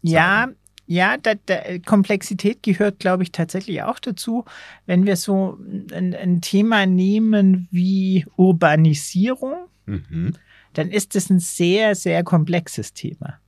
Ja, 0.02 0.48
ja, 0.88 1.18
da, 1.18 1.34
da, 1.46 1.78
Komplexität 1.84 2.62
gehört, 2.62 2.98
glaube 2.98 3.22
ich, 3.22 3.30
tatsächlich 3.30 3.82
auch 3.82 3.98
dazu. 3.98 4.46
Wenn 4.86 5.04
wir 5.04 5.16
so 5.16 5.58
ein, 5.92 6.14
ein 6.14 6.40
Thema 6.40 6.86
nehmen 6.86 7.68
wie 7.70 8.24
Urbanisierung, 8.36 9.68
mhm. 9.84 10.32
dann 10.72 10.90
ist 10.90 11.14
das 11.14 11.28
ein 11.28 11.40
sehr, 11.40 11.94
sehr 11.94 12.24
komplexes 12.24 12.94
Thema. 12.94 13.38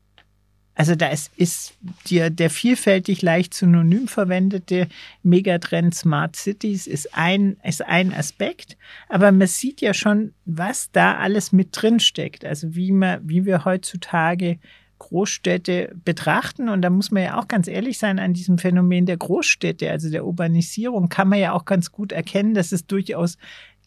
Also 0.75 0.95
da 0.95 1.09
ist, 1.09 1.31
ist 1.37 1.75
dir 2.07 2.29
der 2.29 2.51
vielfältig 2.51 3.23
leicht 3.23 3.55
synonym 3.55 4.07
verwendete 4.07 4.89
Megatrend 5.23 5.95
Smart 5.95 6.37
Cities 6.37 6.87
ist 6.87 7.15
ein, 7.17 7.57
ist 7.65 7.85
ein 7.85 8.13
Aspekt, 8.13 8.77
aber 9.09 9.33
man 9.33 9.47
sieht 9.47 9.81
ja 9.81 9.95
schon, 9.95 10.33
was 10.45 10.91
da 10.93 11.17
alles 11.17 11.53
mit 11.53 11.69
drin 11.73 12.01
steckt. 12.01 12.45
Also 12.45 12.75
wie 12.75 12.93
man, 12.93 13.21
wie 13.29 13.47
wir 13.47 13.65
heutzutage 13.65 14.59
Großstädte 15.01 15.93
betrachten. 16.05 16.69
Und 16.69 16.83
da 16.83 16.91
muss 16.91 17.11
man 17.11 17.25
ja 17.25 17.41
auch 17.41 17.49
ganz 17.49 17.67
ehrlich 17.67 17.99
sein 17.99 18.21
an 18.21 18.33
diesem 18.33 18.59
Phänomen 18.59 19.07
der 19.07 19.17
Großstädte, 19.17 19.91
also 19.91 20.09
der 20.09 20.25
Urbanisierung, 20.25 21.09
kann 21.09 21.29
man 21.29 21.41
ja 21.41 21.53
auch 21.53 21.65
ganz 21.65 21.91
gut 21.91 22.13
erkennen, 22.13 22.55
dass 22.55 22.71
es 22.71 22.87
durchaus 22.87 23.37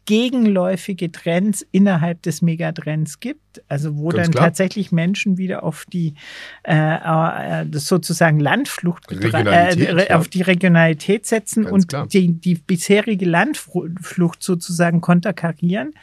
gegenläufige 0.05 1.11
Trends 1.11 1.65
innerhalb 1.71 2.21
des 2.23 2.41
Megatrends 2.41 3.21
gibt, 3.21 3.63
also 3.69 3.95
wo 3.95 4.09
Ganz 4.09 4.23
dann 4.23 4.31
klar. 4.31 4.45
tatsächlich 4.47 4.91
Menschen 4.91 5.37
wieder 5.37 5.63
auf 5.63 5.85
die 5.85 6.15
äh, 6.63 7.61
äh, 7.61 7.65
sozusagen 7.71 8.39
Landflucht 8.39 9.09
äh, 9.09 10.13
auf 10.13 10.27
die 10.27 10.41
Regionalität 10.41 11.25
setzen 11.25 11.63
Ganz 11.63 11.93
und 11.93 12.13
die, 12.13 12.33
die 12.33 12.55
bisherige 12.55 13.25
Landflucht 13.25 14.43
sozusagen 14.43 14.99
konterkarieren. 14.99 15.93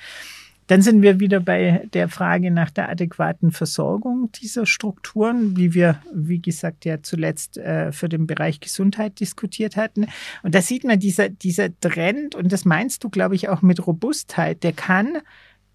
Dann 0.70 0.82
sind 0.82 1.02
wir 1.02 1.18
wieder 1.18 1.40
bei 1.40 1.88
der 1.94 2.08
Frage 2.08 2.52
nach 2.52 2.70
der 2.70 2.88
adäquaten 2.88 3.50
Versorgung 3.50 4.30
dieser 4.30 4.66
Strukturen, 4.66 5.56
wie 5.56 5.74
wir, 5.74 6.00
wie 6.14 6.40
gesagt, 6.40 6.84
ja 6.84 7.02
zuletzt 7.02 7.58
äh, 7.58 7.90
für 7.90 8.08
den 8.08 8.28
Bereich 8.28 8.60
Gesundheit 8.60 9.18
diskutiert 9.18 9.76
hatten. 9.76 10.06
Und 10.44 10.54
da 10.54 10.62
sieht 10.62 10.84
man 10.84 11.00
dieser, 11.00 11.28
dieser 11.28 11.76
Trend, 11.80 12.36
und 12.36 12.52
das 12.52 12.64
meinst 12.64 13.02
du, 13.02 13.10
glaube 13.10 13.34
ich, 13.34 13.48
auch 13.48 13.62
mit 13.62 13.84
Robustheit, 13.84 14.62
der 14.62 14.72
kann 14.72 15.18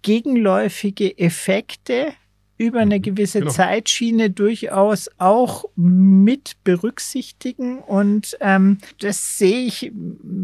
gegenläufige 0.00 1.18
Effekte 1.18 2.14
über 2.58 2.80
eine 2.80 2.98
mhm. 2.98 3.02
gewisse 3.02 3.40
genau. 3.40 3.50
Zeitschiene 3.50 4.30
durchaus 4.30 5.10
auch 5.18 5.64
mit 5.76 6.56
berücksichtigen. 6.64 7.80
Und 7.80 8.36
ähm, 8.40 8.78
das 9.00 9.38
sehe 9.38 9.66
ich, 9.66 9.92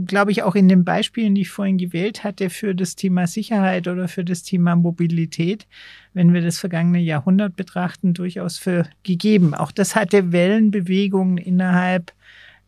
glaube 0.06 0.30
ich, 0.30 0.42
auch 0.42 0.54
in 0.54 0.68
den 0.68 0.84
Beispielen, 0.84 1.34
die 1.34 1.42
ich 1.42 1.50
vorhin 1.50 1.78
gewählt 1.78 2.22
hatte, 2.24 2.50
für 2.50 2.74
das 2.74 2.96
Thema 2.96 3.26
Sicherheit 3.26 3.88
oder 3.88 4.08
für 4.08 4.24
das 4.24 4.42
Thema 4.42 4.76
Mobilität, 4.76 5.66
wenn 6.12 6.34
wir 6.34 6.42
das 6.42 6.58
vergangene 6.58 7.00
Jahrhundert 7.00 7.56
betrachten, 7.56 8.12
durchaus 8.12 8.58
für 8.58 8.86
gegeben. 9.02 9.54
Auch 9.54 9.72
das 9.72 9.96
hatte 9.96 10.32
Wellenbewegungen 10.32 11.38
innerhalb, 11.38 12.12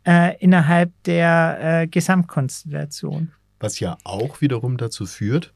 äh, 0.07 0.37
innerhalb 0.39 0.91
der 1.05 1.83
äh, 1.83 1.87
Gesamtkonstellation. 1.87 3.33
Was 3.61 3.79
ja 3.81 3.99
auch 4.05 4.41
wiederum 4.41 4.79
dazu 4.79 5.07
führt, 5.07 5.53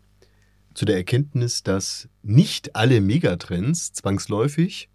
zu 0.78 0.84
der 0.84 0.96
Erkenntnis, 0.96 1.64
dass 1.64 2.08
nicht 2.22 2.76
alle 2.76 3.00
Megatrends 3.00 3.92
zwangsläufig, 3.92 4.88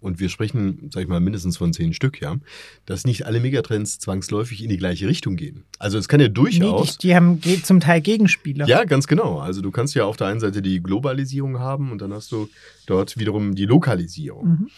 und 0.00 0.18
wir 0.18 0.28
sprechen, 0.28 0.90
sag 0.92 1.04
ich 1.04 1.08
mal, 1.08 1.20
mindestens 1.20 1.56
von 1.56 1.72
zehn 1.72 1.94
Stück, 1.94 2.20
ja, 2.20 2.36
dass 2.84 3.04
nicht 3.04 3.24
alle 3.24 3.38
Megatrends 3.38 4.00
zwangsläufig 4.00 4.62
in 4.62 4.68
die 4.68 4.76
gleiche 4.76 5.06
Richtung 5.06 5.36
gehen. 5.36 5.62
Also 5.78 5.98
es 5.98 6.08
kann 6.08 6.18
ja 6.18 6.26
durchaus. 6.26 6.88
Nee, 6.88 6.92
die, 7.00 7.06
die 7.06 7.14
haben 7.14 7.40
zum 7.62 7.78
Teil 7.78 8.00
Gegenspieler. 8.00 8.66
Ja, 8.66 8.84
ganz 8.84 9.06
genau. 9.06 9.38
Also 9.38 9.62
du 9.62 9.70
kannst 9.70 9.94
ja 9.94 10.04
auf 10.04 10.16
der 10.16 10.26
einen 10.26 10.40
Seite 10.40 10.60
die 10.60 10.82
Globalisierung 10.82 11.60
haben 11.60 11.92
und 11.92 12.02
dann 12.02 12.12
hast 12.12 12.32
du 12.32 12.50
dort 12.86 13.16
wiederum 13.16 13.54
die 13.54 13.66
Lokalisierung. 13.66 14.48
Mhm. 14.48 14.70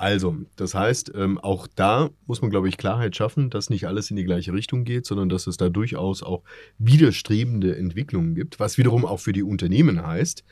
Also, 0.00 0.34
das 0.56 0.74
heißt, 0.74 1.12
ähm, 1.14 1.36
auch 1.36 1.66
da 1.66 2.08
muss 2.24 2.40
man, 2.40 2.50
glaube 2.50 2.70
ich, 2.70 2.78
Klarheit 2.78 3.14
schaffen, 3.14 3.50
dass 3.50 3.68
nicht 3.68 3.86
alles 3.86 4.08
in 4.08 4.16
die 4.16 4.24
gleiche 4.24 4.54
Richtung 4.54 4.84
geht, 4.84 5.04
sondern 5.04 5.28
dass 5.28 5.46
es 5.46 5.58
da 5.58 5.68
durchaus 5.68 6.22
auch 6.22 6.42
widerstrebende 6.78 7.76
Entwicklungen 7.76 8.34
gibt, 8.34 8.58
was 8.58 8.78
wiederum 8.78 9.04
auch 9.04 9.20
für 9.20 9.34
die 9.34 9.42
Unternehmen 9.42 10.06
heißt, 10.06 10.42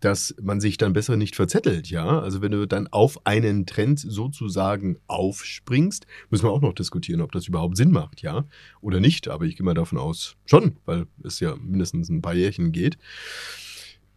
dass 0.00 0.34
man 0.40 0.60
sich 0.60 0.78
dann 0.78 0.94
besser 0.94 1.18
nicht 1.18 1.36
verzettelt, 1.36 1.90
ja. 1.90 2.20
Also 2.20 2.40
wenn 2.40 2.52
du 2.52 2.66
dann 2.66 2.86
auf 2.86 3.26
einen 3.26 3.66
Trend 3.66 4.00
sozusagen 4.00 4.96
aufspringst, 5.08 6.06
müssen 6.30 6.46
wir 6.46 6.50
auch 6.52 6.62
noch 6.62 6.72
diskutieren, 6.72 7.20
ob 7.20 7.32
das 7.32 7.48
überhaupt 7.48 7.76
Sinn 7.76 7.90
macht, 7.90 8.22
ja, 8.22 8.46
oder 8.80 8.98
nicht. 8.98 9.28
Aber 9.28 9.44
ich 9.44 9.56
gehe 9.56 9.64
mal 9.66 9.74
davon 9.74 9.98
aus, 9.98 10.36
schon, 10.46 10.78
weil 10.86 11.06
es 11.22 11.38
ja 11.40 11.54
mindestens 11.56 12.08
ein 12.08 12.22
paar 12.22 12.34
Jährchen 12.34 12.72
geht. 12.72 12.96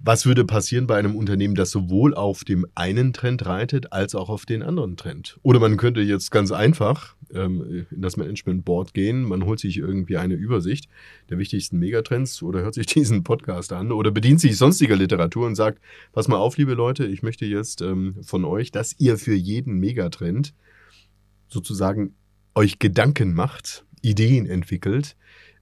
Was 0.02 0.26
würde 0.26 0.46
passieren 0.46 0.88
bei 0.88 0.98
einem 0.98 1.18
Unternehmen, 1.18 1.56
das 1.56 1.72
sowohl 1.72 2.14
auf 2.16 2.46
dem 2.46 2.66
einen 2.74 3.12
Trend 3.12 3.46
reitet, 3.46 3.92
als 3.92 4.16
auch 4.16 4.30
auf 4.30 4.46
den 4.46 4.64
anderen 4.64 4.96
Trend? 4.96 5.38
Oder 5.42 5.60
man 5.60 5.76
könnte 5.76 6.00
jetzt 6.00 6.32
ganz 6.32 6.54
einfach 6.54 7.18
ähm, 7.34 7.86
in 7.92 8.02
das 8.02 8.16
Management 8.16 8.64
Board 8.64 8.94
gehen, 8.94 9.24
man 9.24 9.44
holt 9.44 9.60
sich 9.60 9.78
irgendwie 9.78 10.16
eine 10.16 10.36
Übersicht 10.36 10.88
der 11.30 11.38
wichtigsten 11.38 11.80
Megatrends 11.80 12.42
oder 12.42 12.62
hört 12.62 12.76
sich 12.76 12.86
diesen 12.88 13.24
Podcast 13.24 13.74
an 13.74 13.92
oder 13.92 14.12
bedient 14.12 14.40
sich 14.40 14.56
sonstiger 14.56 14.96
Literatur 14.96 15.46
und 15.46 15.56
sagt, 15.56 15.82
pass 16.14 16.30
mal 16.30 16.38
auf, 16.38 16.58
liebe 16.58 16.76
Leute, 16.76 17.06
ich 17.06 17.22
möchte 17.22 17.46
jetzt 17.46 17.82
ähm, 17.82 18.16
von 18.24 18.46
euch, 18.46 18.72
dass 18.72 18.96
ihr 19.00 19.18
für 19.18 19.36
jeden 19.36 19.80
Megatrend 19.80 20.54
sozusagen 21.50 22.16
euch 22.56 22.80
Gedanken 22.80 23.34
macht, 23.34 23.86
Ideen 24.02 24.46
entwickelt, 24.46 25.18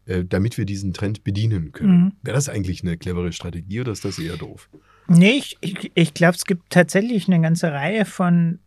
äh, 0.07 0.23
damit 0.23 0.57
wir 0.57 0.65
diesen 0.65 0.93
Trend 0.93 1.23
bedienen 1.25 1.73
können. 1.73 2.01
Mhm. 2.01 2.13
Wäre 2.23 2.35
das 2.35 2.47
eigentlich 2.49 2.81
eine 2.81 2.97
clevere 2.97 3.33
Strategie 3.33 3.81
oder 3.81 3.91
ist 3.91 4.05
das 4.05 4.17
eher 4.19 4.37
doof? 4.37 4.69
Nee, 5.09 5.31
ich, 5.37 5.57
ich, 5.61 5.91
ich 5.93 6.13
glaube, 6.13 6.35
es 6.35 6.45
gibt 6.45 6.69
tatsächlich 6.69 7.27
eine 7.27 7.41
ganze 7.41 7.71
Reihe 7.71 8.05
von 8.05 8.59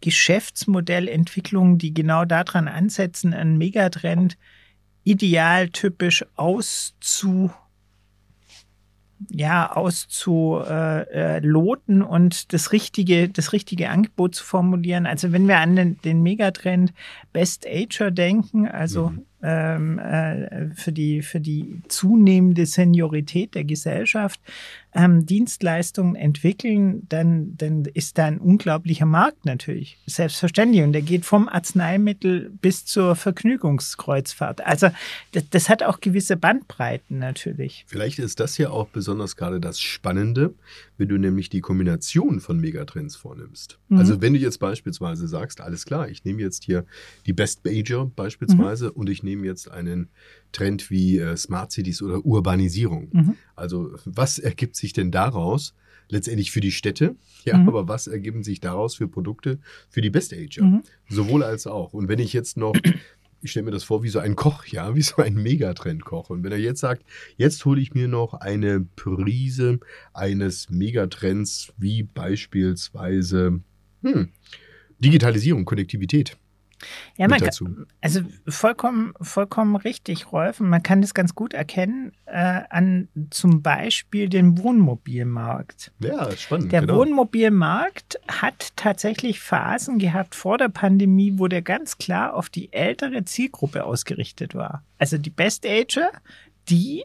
Geschäftsmodellentwicklungen, 0.00 1.76
die 1.78 1.92
genau 1.92 2.24
daran 2.24 2.66
ansetzen, 2.66 3.34
einen 3.34 3.58
Megatrend 3.58 4.38
idealtypisch 5.04 6.24
auszu 6.34 7.50
ja, 9.30 9.72
auszuloten 9.72 10.66
äh, 12.00 12.04
und 12.04 12.52
das 12.52 12.72
richtige, 12.72 13.30
das 13.30 13.54
richtige 13.54 13.88
Angebot 13.88 14.34
zu 14.34 14.44
formulieren. 14.44 15.06
Also 15.06 15.32
wenn 15.32 15.48
wir 15.48 15.58
an 15.58 15.74
den, 15.74 15.98
den 16.02 16.22
Megatrend 16.22 16.92
Best 17.32 17.66
Ager 17.66 18.10
denken, 18.10 18.68
also 18.68 19.08
mhm 19.08 19.24
ähm, 19.46 20.00
äh, 20.00 20.70
für, 20.74 20.90
die, 20.90 21.22
für 21.22 21.40
die 21.40 21.80
zunehmende 21.86 22.66
Seniorität 22.66 23.54
der 23.54 23.64
Gesellschaft 23.64 24.40
ähm, 24.96 25.26
Dienstleistungen 25.26 26.16
entwickeln, 26.16 27.06
dann, 27.08 27.56
dann 27.56 27.84
ist 27.84 28.16
da 28.16 28.24
ein 28.24 28.38
unglaublicher 28.38 29.04
Markt 29.04 29.44
natürlich. 29.44 29.98
Selbstverständlich. 30.06 30.82
Und 30.82 30.92
der 30.92 31.02
geht 31.02 31.26
vom 31.26 31.48
Arzneimittel 31.48 32.50
bis 32.62 32.86
zur 32.86 33.14
Vergnügungskreuzfahrt. 33.14 34.64
Also 34.64 34.88
das, 35.32 35.44
das 35.50 35.68
hat 35.68 35.82
auch 35.82 36.00
gewisse 36.00 36.36
Bandbreiten 36.36 37.18
natürlich. 37.18 37.84
Vielleicht 37.86 38.18
ist 38.18 38.40
das 38.40 38.56
ja 38.56 38.70
auch 38.70 38.88
besonders 38.88 39.36
gerade 39.36 39.60
das 39.60 39.80
Spannende, 39.80 40.54
wenn 40.96 41.08
du 41.08 41.18
nämlich 41.18 41.50
die 41.50 41.60
Kombination 41.60 42.40
von 42.40 42.58
Megatrends 42.58 43.16
vornimmst. 43.16 43.78
Mhm. 43.88 43.98
Also 43.98 44.22
wenn 44.22 44.32
du 44.32 44.38
jetzt 44.38 44.58
beispielsweise 44.58 45.28
sagst, 45.28 45.60
alles 45.60 45.84
klar, 45.84 46.08
ich 46.08 46.24
nehme 46.24 46.40
jetzt 46.40 46.64
hier 46.64 46.86
die 47.26 47.34
Best 47.34 47.64
Major 47.64 48.10
beispielsweise 48.16 48.86
mhm. 48.86 48.92
und 48.92 49.10
ich 49.10 49.22
nehme 49.22 49.46
jetzt 49.46 49.70
einen 49.70 50.08
Trend 50.56 50.90
wie 50.90 51.18
äh, 51.18 51.36
Smart 51.36 51.70
Cities 51.70 52.02
oder 52.02 52.24
Urbanisierung. 52.24 53.08
Mhm. 53.12 53.36
Also 53.54 53.92
was 54.04 54.38
ergibt 54.38 54.76
sich 54.76 54.92
denn 54.92 55.10
daraus? 55.10 55.74
Letztendlich 56.08 56.52
für 56.52 56.60
die 56.60 56.70
Städte, 56.70 57.16
ja, 57.44 57.58
mhm. 57.58 57.68
aber 57.68 57.88
was 57.88 58.06
ergeben 58.06 58.44
sich 58.44 58.60
daraus 58.60 58.94
für 58.94 59.08
Produkte 59.08 59.58
für 59.90 60.00
die 60.00 60.10
Best 60.10 60.32
Ager? 60.32 60.64
Mhm. 60.64 60.82
Sowohl 61.08 61.42
als 61.42 61.66
auch. 61.66 61.94
Und 61.94 62.08
wenn 62.08 62.20
ich 62.20 62.32
jetzt 62.32 62.56
noch 62.56 62.74
ich 63.42 63.50
stelle 63.50 63.64
mir 63.64 63.70
das 63.72 63.84
vor 63.84 64.02
wie 64.02 64.08
so 64.08 64.18
ein 64.18 64.36
Koch, 64.36 64.64
ja, 64.66 64.94
wie 64.94 65.02
so 65.02 65.16
ein 65.16 65.34
Megatrend-Koch. 65.34 66.30
Und 66.30 66.42
wenn 66.42 66.52
er 66.52 66.58
jetzt 66.58 66.80
sagt, 66.80 67.04
jetzt 67.36 67.64
hole 67.64 67.80
ich 67.80 67.94
mir 67.94 68.08
noch 68.08 68.34
eine 68.34 68.80
Prise 68.96 69.80
eines 70.14 70.70
Megatrends, 70.70 71.72
wie 71.76 72.02
beispielsweise 72.02 73.60
hm, 74.02 74.28
Digitalisierung, 74.98 75.64
Konnektivität. 75.64 76.36
Ja, 77.16 77.28
man 77.28 77.40
kann, 77.40 77.86
also 78.00 78.20
vollkommen, 78.46 79.14
vollkommen 79.20 79.76
richtig, 79.76 80.32
Rolf. 80.32 80.60
Und 80.60 80.68
man 80.68 80.82
kann 80.82 81.00
das 81.00 81.14
ganz 81.14 81.34
gut 81.34 81.54
erkennen 81.54 82.12
äh, 82.26 82.62
an 82.68 83.08
zum 83.30 83.62
Beispiel 83.62 84.28
dem 84.28 84.58
Wohnmobilmarkt. 84.58 85.92
Ja, 86.00 86.30
spannend. 86.36 86.72
Der 86.72 86.82
genau. 86.82 86.96
Wohnmobilmarkt 86.96 88.20
hat 88.28 88.76
tatsächlich 88.76 89.40
Phasen 89.40 89.98
gehabt 89.98 90.34
vor 90.34 90.58
der 90.58 90.68
Pandemie, 90.68 91.34
wo 91.36 91.48
der 91.48 91.62
ganz 91.62 91.98
klar 91.98 92.34
auf 92.34 92.50
die 92.50 92.72
ältere 92.72 93.24
Zielgruppe 93.24 93.84
ausgerichtet 93.84 94.54
war. 94.54 94.82
Also 94.98 95.18
die 95.18 95.30
Best 95.30 95.66
Ager, 95.66 96.10
die 96.68 97.04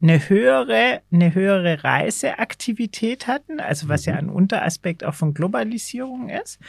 eine 0.00 0.28
höhere, 0.28 1.00
eine 1.10 1.34
höhere 1.34 1.82
Reiseaktivität 1.82 3.26
hatten, 3.26 3.58
also 3.58 3.88
was 3.88 4.06
mhm. 4.06 4.12
ja 4.12 4.18
ein 4.18 4.28
Unteraspekt 4.28 5.02
auch 5.02 5.14
von 5.14 5.34
Globalisierung 5.34 6.28
ist 6.28 6.60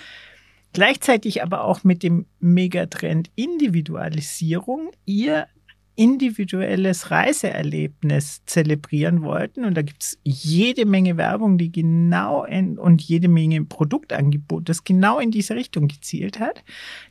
Gleichzeitig 0.75 1.41
aber 1.41 1.63
auch 1.63 1.85
mit 1.85 2.03
dem 2.03 2.25
Megatrend 2.41 3.31
Individualisierung 3.35 4.91
ihr 5.05 5.47
individuelles 5.95 7.11
Reiseerlebnis 7.11 8.43
zelebrieren 8.45 9.21
wollten. 9.21 9.63
Und 9.63 9.77
da 9.77 9.81
gibt 9.83 10.03
es 10.03 10.19
jede 10.25 10.85
Menge 10.85 11.15
Werbung, 11.15 11.57
die 11.57 11.71
genau 11.71 12.43
in, 12.43 12.77
und 12.77 13.01
jede 13.01 13.29
Menge 13.29 13.63
Produktangebot, 13.63 14.67
das 14.67 14.83
genau 14.83 15.17
in 15.19 15.31
diese 15.31 15.55
Richtung 15.55 15.87
gezielt 15.87 16.41
hat. 16.41 16.61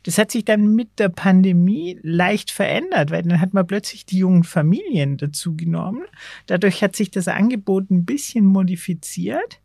Das 0.03 0.19
hat 0.19 0.29
sich 0.29 0.45
dann 0.45 0.75
mit 0.75 0.99
der 0.99 1.09
Pandemie 1.09 1.97
leicht 2.03 2.51
verändert, 2.51 3.09
weil 3.09 3.23
dann 3.23 3.41
hat 3.41 3.55
man 3.55 3.65
plötzlich 3.65 4.05
die 4.05 4.19
jungen 4.19 4.43
Familien 4.43 5.17
dazu 5.17 5.55
genommen. 5.55 6.03
Dadurch 6.45 6.83
hat 6.83 6.95
sich 6.95 7.09
das 7.09 7.27
Angebot 7.27 7.89
ein 7.89 8.05
bisschen 8.05 8.45
modifiziert, 8.45 9.59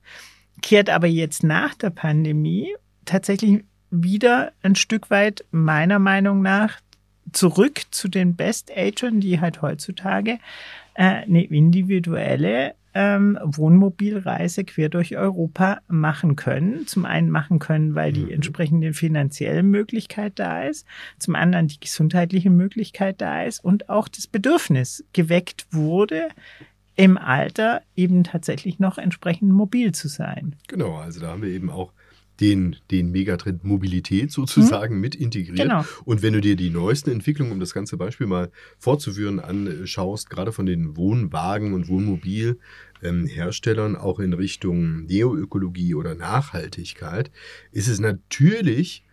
kehrt 0.62 0.88
aber 0.88 1.06
jetzt 1.06 1.42
nach 1.42 1.74
der 1.74 1.90
Pandemie 1.90 2.74
tatsächlich 3.04 3.64
wieder 3.90 4.52
ein 4.62 4.74
Stück 4.74 5.10
weit 5.10 5.44
meiner 5.50 5.98
Meinung 5.98 6.42
nach 6.42 6.80
zurück 7.32 7.82
zu 7.90 8.08
den 8.08 8.34
Best-Agern, 8.34 9.20
die 9.20 9.40
halt 9.40 9.62
heutzutage 9.62 10.38
äh, 10.94 11.04
eine 11.04 11.44
individuelle 11.44 12.74
ähm, 12.92 13.38
Wohnmobilreise 13.42 14.64
quer 14.64 14.88
durch 14.88 15.16
Europa 15.16 15.80
machen 15.88 16.34
können. 16.36 16.86
Zum 16.86 17.04
einen 17.04 17.30
machen 17.30 17.58
können, 17.60 17.94
weil 17.94 18.12
die 18.12 18.24
mhm. 18.24 18.32
entsprechende 18.32 18.92
finanzielle 18.94 19.62
Möglichkeit 19.62 20.32
da 20.36 20.64
ist, 20.64 20.86
zum 21.18 21.36
anderen 21.36 21.68
die 21.68 21.78
gesundheitliche 21.78 22.50
Möglichkeit 22.50 23.20
da 23.20 23.44
ist 23.44 23.62
und 23.64 23.88
auch 23.88 24.08
das 24.08 24.26
Bedürfnis 24.26 25.04
geweckt 25.12 25.66
wurde, 25.70 26.28
im 26.96 27.16
Alter 27.16 27.82
eben 27.96 28.24
tatsächlich 28.24 28.78
noch 28.78 28.98
entsprechend 28.98 29.52
mobil 29.52 29.92
zu 29.92 30.08
sein. 30.08 30.56
Genau, 30.68 30.96
also 30.96 31.20
da 31.20 31.28
haben 31.28 31.42
wir 31.42 31.50
eben 31.50 31.70
auch 31.70 31.92
den, 32.40 32.76
den 32.90 33.10
Megatrend 33.10 33.64
Mobilität 33.64 34.32
sozusagen 34.32 34.94
mhm. 34.96 35.00
mit 35.00 35.14
integriert. 35.14 35.68
Genau. 35.68 35.84
Und 36.04 36.22
wenn 36.22 36.32
du 36.32 36.40
dir 36.40 36.56
die 36.56 36.70
neuesten 36.70 37.10
Entwicklungen, 37.10 37.52
um 37.52 37.60
das 37.60 37.74
ganze 37.74 37.98
Beispiel 37.98 38.26
mal 38.26 38.50
fortzuführen, 38.78 39.38
anschaust, 39.40 40.30
gerade 40.30 40.52
von 40.52 40.64
den 40.66 40.96
Wohnwagen 40.96 41.74
und 41.74 41.88
Wohnmobilherstellern, 41.88 43.94
ähm, 43.94 44.00
auch 44.00 44.18
in 44.20 44.32
Richtung 44.32 45.04
Neoökologie 45.04 45.94
oder 45.94 46.14
Nachhaltigkeit, 46.14 47.30
ist 47.72 47.88
es 47.88 48.00
natürlich 48.00 49.04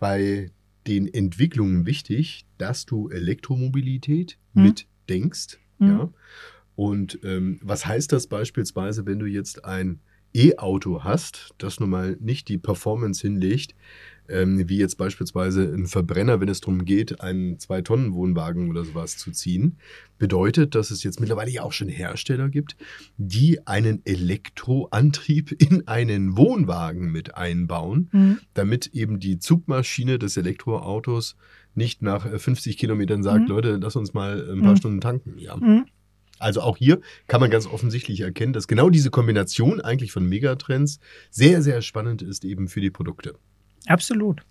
bei 0.00 0.50
den 0.88 1.06
Entwicklungen 1.06 1.86
wichtig, 1.86 2.44
dass 2.58 2.84
du 2.86 3.08
Elektromobilität 3.08 4.38
mhm. 4.54 4.62
mitdenkst. 4.64 5.60
Mhm. 5.78 5.88
Ja? 5.88 6.12
Und 6.74 7.20
ähm, 7.22 7.60
was 7.62 7.86
heißt 7.86 8.10
das 8.12 8.26
beispielsweise, 8.26 9.06
wenn 9.06 9.20
du 9.20 9.26
jetzt 9.26 9.64
ein 9.64 10.00
E-Auto 10.34 11.04
hast, 11.04 11.54
das 11.58 11.80
nun 11.80 11.90
mal 11.90 12.16
nicht 12.20 12.48
die 12.48 12.58
Performance 12.58 13.20
hinlegt, 13.22 13.74
ähm, 14.28 14.68
wie 14.68 14.78
jetzt 14.78 14.96
beispielsweise 14.96 15.64
ein 15.64 15.86
Verbrenner, 15.86 16.40
wenn 16.40 16.48
es 16.48 16.60
darum 16.60 16.84
geht, 16.84 17.20
einen 17.20 17.58
Zwei-Tonnen-Wohnwagen 17.58 18.70
oder 18.70 18.84
sowas 18.84 19.18
zu 19.18 19.30
ziehen, 19.30 19.78
bedeutet, 20.18 20.74
dass 20.74 20.90
es 20.90 21.02
jetzt 21.02 21.20
mittlerweile 21.20 21.50
ja 21.50 21.62
auch 21.62 21.72
schon 21.72 21.88
Hersteller 21.88 22.48
gibt, 22.48 22.76
die 23.16 23.66
einen 23.66 24.00
Elektroantrieb 24.04 25.52
in 25.60 25.86
einen 25.88 26.36
Wohnwagen 26.36 27.10
mit 27.10 27.34
einbauen, 27.36 28.08
mhm. 28.12 28.38
damit 28.54 28.88
eben 28.88 29.18
die 29.18 29.38
Zugmaschine 29.38 30.18
des 30.18 30.36
Elektroautos 30.36 31.36
nicht 31.74 32.02
nach 32.02 32.28
50 32.28 32.76
Kilometern 32.76 33.22
sagt, 33.22 33.42
mhm. 33.42 33.48
Leute, 33.48 33.78
lass 33.82 33.96
uns 33.96 34.14
mal 34.14 34.50
ein 34.50 34.60
paar 34.60 34.72
mhm. 34.72 34.76
Stunden 34.76 35.00
tanken. 35.00 35.38
Ja. 35.38 35.56
Also 36.42 36.60
auch 36.60 36.76
hier 36.76 37.00
kann 37.28 37.40
man 37.40 37.50
ganz 37.50 37.66
offensichtlich 37.66 38.20
erkennen, 38.20 38.52
dass 38.52 38.68
genau 38.68 38.90
diese 38.90 39.10
Kombination 39.10 39.80
eigentlich 39.80 40.12
von 40.12 40.28
Megatrends 40.28 40.98
sehr, 41.30 41.62
sehr 41.62 41.82
spannend 41.82 42.22
ist 42.22 42.44
eben 42.44 42.68
für 42.68 42.80
die 42.80 42.90
Produkte. 42.90 43.34
Absolut. 43.86 44.42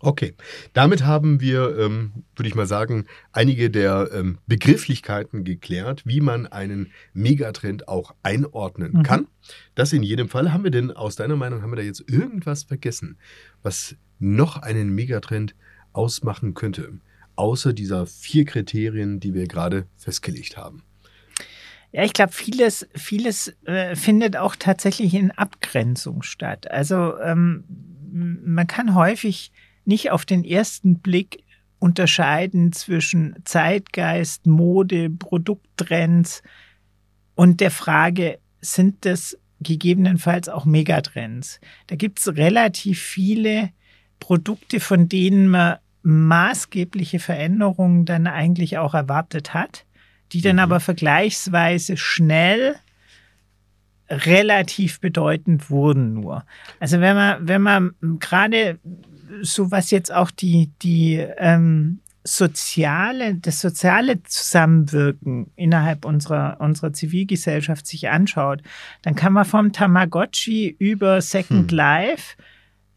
Okay, 0.00 0.34
damit 0.72 1.04
haben 1.04 1.40
wir, 1.40 1.78
ähm, 1.78 2.24
würde 2.34 2.48
ich 2.48 2.56
mal 2.56 2.66
sagen, 2.66 3.06
einige 3.30 3.70
der 3.70 4.10
ähm, 4.12 4.38
Begrifflichkeiten 4.46 5.44
geklärt, 5.44 6.02
wie 6.04 6.20
man 6.20 6.46
einen 6.46 6.92
Megatrend 7.12 7.86
auch 7.86 8.14
einordnen 8.22 8.92
mhm. 8.94 9.02
kann. 9.04 9.28
Das 9.74 9.92
in 9.92 10.02
jedem 10.02 10.28
Fall. 10.28 10.52
Haben 10.52 10.64
wir 10.64 10.72
denn 10.72 10.90
aus 10.90 11.14
deiner 11.14 11.36
Meinung, 11.36 11.62
haben 11.62 11.70
wir 11.70 11.76
da 11.76 11.82
jetzt 11.82 12.04
irgendwas 12.10 12.64
vergessen, 12.64 13.16
was 13.62 13.96
noch 14.18 14.56
einen 14.56 14.92
Megatrend 14.92 15.54
ausmachen 15.92 16.54
könnte, 16.54 16.94
außer 17.36 17.72
dieser 17.72 18.06
vier 18.06 18.44
Kriterien, 18.44 19.20
die 19.20 19.34
wir 19.34 19.46
gerade 19.46 19.86
festgelegt 19.96 20.56
haben? 20.56 20.82
Ja, 21.92 22.04
ich 22.04 22.14
glaube, 22.14 22.32
vieles, 22.32 22.88
vieles 22.94 23.54
äh, 23.66 23.94
findet 23.94 24.36
auch 24.36 24.56
tatsächlich 24.56 25.12
in 25.12 25.30
Abgrenzung 25.30 26.22
statt. 26.22 26.70
Also 26.70 27.18
ähm, 27.20 27.64
man 28.10 28.66
kann 28.66 28.94
häufig 28.94 29.52
nicht 29.84 30.10
auf 30.10 30.24
den 30.24 30.42
ersten 30.42 31.00
Blick 31.00 31.44
unterscheiden 31.78 32.72
zwischen 32.72 33.36
Zeitgeist, 33.44 34.46
Mode, 34.46 35.10
Produkttrends 35.10 36.42
und 37.34 37.60
der 37.60 37.70
Frage, 37.70 38.38
sind 38.60 39.04
das 39.04 39.36
gegebenenfalls 39.60 40.48
auch 40.48 40.64
Megatrends? 40.64 41.60
Da 41.88 41.96
gibt 41.96 42.20
es 42.20 42.36
relativ 42.36 43.00
viele 43.00 43.70
Produkte, 44.20 44.80
von 44.80 45.08
denen 45.08 45.48
man 45.48 45.78
maßgebliche 46.02 47.18
Veränderungen 47.18 48.06
dann 48.06 48.26
eigentlich 48.26 48.78
auch 48.78 48.94
erwartet 48.94 49.52
hat 49.52 49.84
die 50.32 50.40
dann 50.40 50.56
mhm. 50.56 50.62
aber 50.62 50.80
vergleichsweise 50.80 51.96
schnell 51.96 52.76
relativ 54.08 55.00
bedeutend 55.00 55.70
wurden 55.70 56.12
nur. 56.12 56.44
Also 56.80 57.00
wenn 57.00 57.16
man, 57.16 57.48
wenn 57.48 57.62
man 57.62 57.94
gerade 58.18 58.78
so 59.40 59.70
was 59.70 59.90
jetzt 59.90 60.12
auch 60.12 60.30
die, 60.30 60.70
die 60.82 61.14
ähm, 61.38 62.00
soziale, 62.24 63.34
das 63.36 63.60
soziale 63.60 64.22
Zusammenwirken 64.22 65.50
innerhalb 65.56 66.04
unserer, 66.04 66.60
unserer 66.60 66.92
Zivilgesellschaft 66.92 67.86
sich 67.86 68.08
anschaut, 68.10 68.62
dann 69.02 69.14
kann 69.14 69.32
man 69.32 69.44
vom 69.44 69.72
Tamagotchi 69.72 70.76
über 70.78 71.20
Second 71.20 71.70
hm. 71.70 71.76
Life 71.76 72.36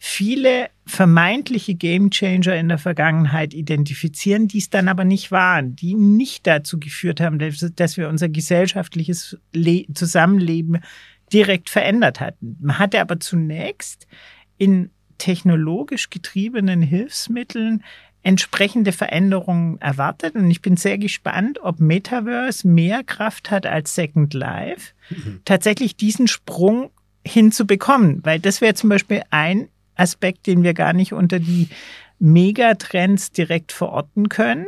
viele 0.08 0.70
vermeintliche 0.86 1.74
Gamechanger 1.74 2.56
in 2.56 2.70
der 2.70 2.78
Vergangenheit 2.78 3.56
identifizieren, 3.56 4.48
die 4.48 4.60
es 4.60 4.70
dann 4.70 4.88
aber 4.88 5.04
nicht 5.04 5.32
waren, 5.32 5.76
die 5.76 5.96
nicht 5.96 6.46
dazu 6.46 6.80
geführt 6.80 7.20
haben, 7.20 7.39
dass 7.39 7.98
wir 7.98 8.08
unser 8.08 8.30
gesellschaftliches 8.30 9.36
Le 9.52 9.86
Zusammenleben 9.91 10.78
direkt 11.34 11.72
verändert 11.72 12.20
hatten. 12.20 12.56
Man 12.62 12.78
hatte 12.78 13.02
aber 13.02 13.20
zunächst 13.20 14.06
in 14.60 14.91
technologisch 15.18 16.12
getriebenen 16.12 16.84
Hilfsmitteln 16.84 17.84
entsprechende 18.22 18.91
Veränderungen 18.91 19.82
erwartet. 19.82 20.36
Und 20.36 20.52
ich 20.52 20.62
bin 20.62 20.78
sehr 20.78 21.00
gespannt, 21.00 21.60
ob 21.63 21.80
Metaverse 21.80 22.68
mehr 22.68 23.04
Kraft 23.04 23.50
hat 23.50 23.65
als 23.65 23.96
Second 23.96 24.36
Life, 24.36 24.94
mhm. 25.10 25.41
tatsächlich 25.46 25.98
diesen 25.98 26.28
Sprung 26.28 26.91
hinzubekommen. 27.26 28.24
Weil 28.24 28.39
das 28.39 28.62
wäre 28.62 28.76
zum 28.76 28.89
Beispiel 28.91 29.24
ein 29.32 29.68
Aspekt, 29.96 30.48
den 30.48 30.64
wir 30.64 30.74
gar 30.74 30.94
nicht 30.94 31.14
unter 31.14 31.40
die 31.40 31.70
Megatrends 32.20 33.32
direkt 33.32 33.72
verorten 33.72 34.30
können, 34.30 34.68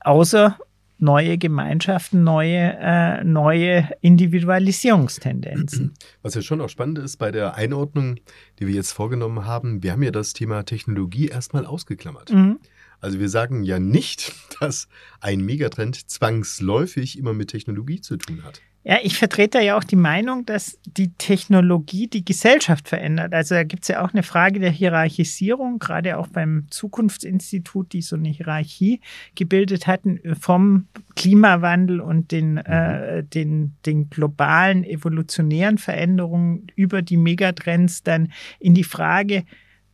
außer 0.00 0.58
neue 1.02 1.36
Gemeinschaften, 1.36 2.22
neue, 2.22 2.76
äh, 2.78 3.24
neue 3.24 3.88
Individualisierungstendenzen. 4.00 5.94
Was 6.22 6.34
ja 6.34 6.42
schon 6.42 6.60
auch 6.60 6.68
spannend 6.68 6.98
ist 6.98 7.16
bei 7.16 7.32
der 7.32 7.56
Einordnung, 7.56 8.20
die 8.58 8.68
wir 8.68 8.74
jetzt 8.74 8.92
vorgenommen 8.92 9.44
haben, 9.44 9.82
wir 9.82 9.92
haben 9.92 10.02
ja 10.02 10.12
das 10.12 10.32
Thema 10.32 10.62
Technologie 10.62 11.26
erstmal 11.26 11.66
ausgeklammert. 11.66 12.32
Mhm. 12.32 12.60
Also 13.00 13.18
wir 13.18 13.28
sagen 13.28 13.64
ja 13.64 13.80
nicht, 13.80 14.32
dass 14.60 14.88
ein 15.20 15.40
Megatrend 15.44 16.08
zwangsläufig 16.08 17.18
immer 17.18 17.34
mit 17.34 17.50
Technologie 17.50 18.00
zu 18.00 18.16
tun 18.16 18.44
hat. 18.44 18.62
Ja, 18.84 18.98
ich 19.00 19.16
vertrete 19.16 19.60
ja 19.60 19.76
auch 19.76 19.84
die 19.84 19.96
Meinung, 19.96 20.44
dass 20.44 20.76
die 20.84 21.12
Technologie 21.12 22.08
die 22.08 22.24
Gesellschaft 22.24 22.88
verändert. 22.88 23.32
Also 23.32 23.54
da 23.54 23.62
gibt 23.62 23.84
es 23.84 23.88
ja 23.88 24.04
auch 24.04 24.12
eine 24.12 24.24
Frage 24.24 24.58
der 24.58 24.72
Hierarchisierung, 24.72 25.78
gerade 25.78 26.18
auch 26.18 26.26
beim 26.26 26.66
Zukunftsinstitut, 26.68 27.92
die 27.92 28.02
so 28.02 28.16
eine 28.16 28.30
Hierarchie 28.30 29.00
gebildet 29.36 29.86
hatten 29.86 30.20
vom 30.34 30.88
Klimawandel 31.14 32.00
und 32.00 32.32
den, 32.32 32.54
mhm. 32.54 32.58
äh, 32.66 33.22
den, 33.22 33.76
den 33.86 34.10
globalen 34.10 34.82
evolutionären 34.82 35.78
Veränderungen 35.78 36.66
über 36.74 37.02
die 37.02 37.18
Megatrends 37.18 38.02
dann 38.02 38.32
in 38.58 38.74
die 38.74 38.84
Frage, 38.84 39.44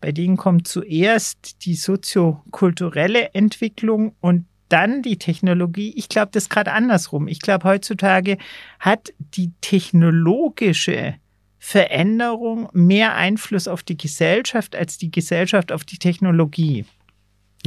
bei 0.00 0.12
denen 0.12 0.36
kommt 0.36 0.66
zuerst 0.66 1.64
die 1.66 1.74
soziokulturelle 1.74 3.34
Entwicklung 3.34 4.14
und 4.20 4.46
dann 4.68 5.02
die 5.02 5.18
Technologie. 5.18 5.92
Ich 5.96 6.08
glaube, 6.08 6.30
das 6.32 6.44
ist 6.44 6.50
gerade 6.50 6.72
andersrum. 6.72 7.28
Ich 7.28 7.40
glaube, 7.40 7.68
heutzutage 7.68 8.38
hat 8.78 9.12
die 9.18 9.52
technologische 9.60 11.14
Veränderung 11.58 12.68
mehr 12.72 13.14
Einfluss 13.14 13.66
auf 13.68 13.82
die 13.82 13.96
Gesellschaft 13.96 14.76
als 14.76 14.98
die 14.98 15.10
Gesellschaft 15.10 15.72
auf 15.72 15.84
die 15.84 15.98
Technologie. 15.98 16.84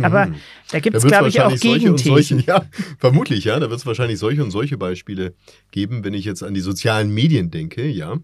Aber 0.01 0.27
mhm. 0.27 0.35
da 0.71 0.79
gibt 0.79 0.95
es, 0.95 1.03
glaube 1.03 1.27
ich, 1.27 1.41
auch 1.41 1.55
Gegenthesen. 1.55 2.43
ja, 2.47 2.65
vermutlich, 2.97 3.43
ja. 3.43 3.59
Da 3.59 3.69
wird 3.69 3.79
es 3.79 3.85
wahrscheinlich 3.85 4.19
solche 4.19 4.43
und 4.43 4.51
solche 4.51 4.77
Beispiele 4.77 5.35
geben, 5.71 6.03
wenn 6.03 6.13
ich 6.13 6.23
jetzt 6.23 6.43
an 6.43 6.53
die 6.53 6.61
sozialen 6.61 7.13
Medien 7.13 7.51
denke, 7.51 7.87
ja. 7.87 8.17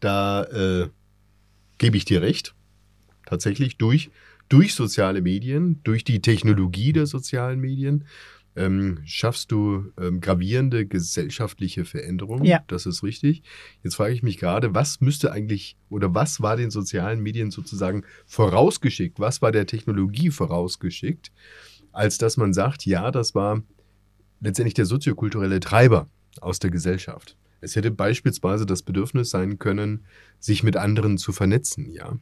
Da 0.00 0.44
äh, 0.44 0.88
gebe 1.78 1.96
ich 1.96 2.04
dir 2.04 2.22
recht. 2.22 2.54
Tatsächlich 3.26 3.78
durch 3.78 4.10
durch 4.48 4.74
soziale 4.74 5.20
Medien, 5.22 5.80
durch 5.84 6.04
die 6.04 6.20
Technologie 6.20 6.92
der 6.92 7.06
sozialen 7.06 7.60
Medien, 7.60 8.04
ähm, 8.56 8.98
schaffst 9.04 9.52
du 9.52 9.92
ähm, 10.00 10.20
gravierende 10.20 10.86
gesellschaftliche 10.86 11.84
Veränderungen. 11.84 12.44
Ja. 12.44 12.64
Das 12.66 12.86
ist 12.86 13.02
richtig. 13.02 13.42
Jetzt 13.84 13.94
frage 13.94 14.12
ich 14.12 14.22
mich 14.22 14.38
gerade, 14.38 14.74
was 14.74 15.00
müsste 15.00 15.30
eigentlich 15.32 15.76
oder 15.90 16.14
was 16.14 16.40
war 16.40 16.56
den 16.56 16.70
sozialen 16.70 17.20
Medien 17.20 17.50
sozusagen 17.50 18.04
vorausgeschickt? 18.26 19.20
Was 19.20 19.42
war 19.42 19.52
der 19.52 19.66
Technologie 19.66 20.30
vorausgeschickt, 20.30 21.30
als 21.92 22.18
dass 22.18 22.36
man 22.36 22.52
sagt, 22.52 22.84
ja, 22.84 23.10
das 23.10 23.34
war 23.34 23.62
letztendlich 24.40 24.74
der 24.74 24.86
soziokulturelle 24.86 25.60
Treiber 25.60 26.08
aus 26.40 26.58
der 26.58 26.70
Gesellschaft. 26.70 27.36
Es 27.60 27.76
hätte 27.76 27.90
beispielsweise 27.90 28.66
das 28.66 28.82
Bedürfnis 28.82 29.30
sein 29.30 29.58
können, 29.58 30.04
sich 30.38 30.62
mit 30.62 30.76
anderen 30.76 31.18
zu 31.18 31.32
vernetzen, 31.32 31.90
ja. 31.90 32.16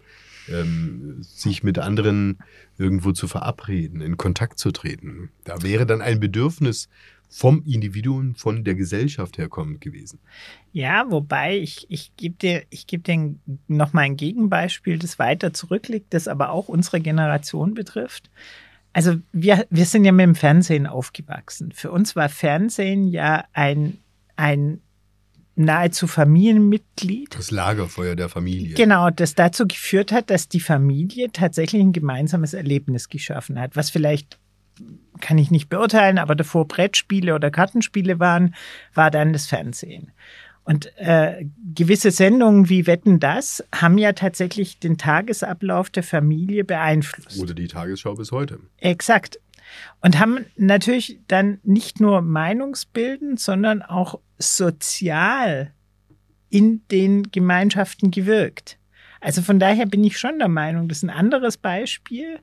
Ähm, 0.49 1.18
sich 1.22 1.64
mit 1.64 1.79
anderen 1.79 2.38
irgendwo 2.79 3.11
zu 3.11 3.27
verabreden, 3.27 4.01
in 4.01 4.16
Kontakt 4.16 4.61
zu 4.61 4.70
treten. 4.70 5.31
Da 5.42 5.62
wäre 5.62 5.87
dann 5.87 6.01
ein 6.01 6.20
Bedürfnis 6.20 6.88
vom 7.29 7.62
Individuum, 7.64 8.35
von 8.37 8.64
der 8.64 8.75
Gesellschaft 8.75 9.38
herkommend 9.38 9.81
gewesen. 9.81 10.20
Ja, 10.72 11.11
wobei 11.11 11.59
ich, 11.59 11.87
ich 11.90 12.14
gebe 12.16 12.37
dir, 12.37 12.62
ich 12.70 12.87
gebe 12.87 13.03
dir 13.03 13.35
noch 13.66 13.92
mal 13.92 14.03
ein 14.03 14.16
Gegenbeispiel, 14.16 14.99
das 14.99 15.18
weiter 15.18 15.53
zurückliegt, 15.53 16.14
das 16.14 16.29
aber 16.29 16.51
auch 16.51 16.68
unsere 16.68 17.01
Generation 17.01 17.75
betrifft. 17.75 18.31
Also 18.92 19.16
wir, 19.33 19.66
wir 19.68 19.85
sind 19.85 20.05
ja 20.05 20.12
mit 20.12 20.25
dem 20.25 20.35
Fernsehen 20.35 20.87
aufgewachsen. 20.87 21.72
Für 21.72 21.90
uns 21.90 22.16
war 22.16 22.29
Fernsehen 22.29 23.09
ja 23.09 23.44
ein, 23.53 23.99
ein 24.37 24.81
nahezu 25.57 26.07
Familienmitglied. 26.07 27.35
Das 27.35 27.51
Lagerfeuer 27.51 28.14
der 28.14 28.29
Familie. 28.29 28.75
Genau, 28.75 29.11
das 29.11 29.35
dazu 29.35 29.66
geführt 29.66 30.12
hat, 30.12 30.31
dass 30.31 30.49
die 30.49 30.61
Familie 30.61 31.31
tatsächlich 31.33 31.83
ein 31.83 31.92
gemeinsames 31.92 32.55
Erlebnis 32.55 33.09
geschaffen 33.09 33.59
hat, 33.59 33.77
was 33.77 33.90
vielleicht 33.90 34.38
kann 35.21 35.38
ich 35.38 35.51
nicht 35.51 35.71
beurteilen, 35.71 36.19
aber 36.19 36.35
davor 36.35 36.69
Brettspiele 36.69 37.35
oder 37.35 37.51
Kartenspiele 37.51 38.21
waren, 38.21 38.55
war 38.95 39.11
dann 39.11 39.33
das 39.33 39.47
Fernsehen. 39.47 40.12
Und 40.64 40.95
äh, 40.97 41.47
gewisse 41.75 42.11
Sendungen 42.11 42.69
wie 42.69 42.87
Wetten 42.87 43.21
das 43.21 43.64
haben 43.73 43.99
ja 43.99 44.12
tatsächlich 44.12 44.81
den 44.81 44.99
Tagesablauf 44.99 45.90
der 45.90 46.03
Familie 46.03 46.64
beeinflusst. 46.64 47.40
Oder 47.40 47.55
die 47.55 47.69
Tagesschau 47.69 48.14
bis 48.14 48.33
heute. 48.33 48.59
Exakt. 48.79 49.38
Und 50.01 50.19
haben 50.19 50.45
natürlich 50.57 51.21
dann 51.29 51.61
nicht 51.62 52.01
nur 52.01 52.21
meinungsbildend, 52.21 53.38
sondern 53.40 53.83
auch 53.83 54.19
sozial 54.38 55.72
in 56.51 56.87
den 56.88 57.31
Gemeinschaften 57.31 58.11
gewirkt. 58.11 58.79
Also 59.20 59.42
von 59.42 59.59
daher 59.59 59.87
bin 59.87 60.05
ich 60.05 60.18
schon 60.18 60.38
der 60.38 60.49
Meinung, 60.49 60.88
das 60.88 60.99
ist 60.99 61.05
ein 61.05 61.11
anderes 61.11 61.57
Beispiel 61.57 62.38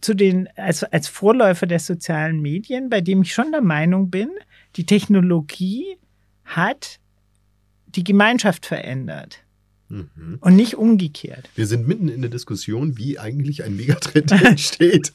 zu 0.00 0.14
den, 0.14 0.48
als, 0.56 0.84
als 0.84 1.08
Vorläufer 1.08 1.66
der 1.66 1.80
sozialen 1.80 2.40
Medien, 2.40 2.90
bei 2.90 3.00
dem 3.00 3.22
ich 3.22 3.32
schon 3.32 3.52
der 3.52 3.62
Meinung 3.62 4.10
bin, 4.10 4.30
die 4.76 4.84
Technologie 4.84 5.96
hat 6.44 7.00
die 7.86 8.04
Gemeinschaft 8.04 8.66
verändert. 8.66 9.43
Mhm. 9.94 10.38
Und 10.40 10.56
nicht 10.56 10.74
umgekehrt. 10.74 11.48
Wir 11.54 11.66
sind 11.66 11.86
mitten 11.86 12.08
in 12.08 12.20
der 12.22 12.30
Diskussion, 12.30 12.98
wie 12.98 13.18
eigentlich 13.18 13.62
ein 13.62 13.76
Megatrend 13.76 14.32
entsteht. 14.44 15.12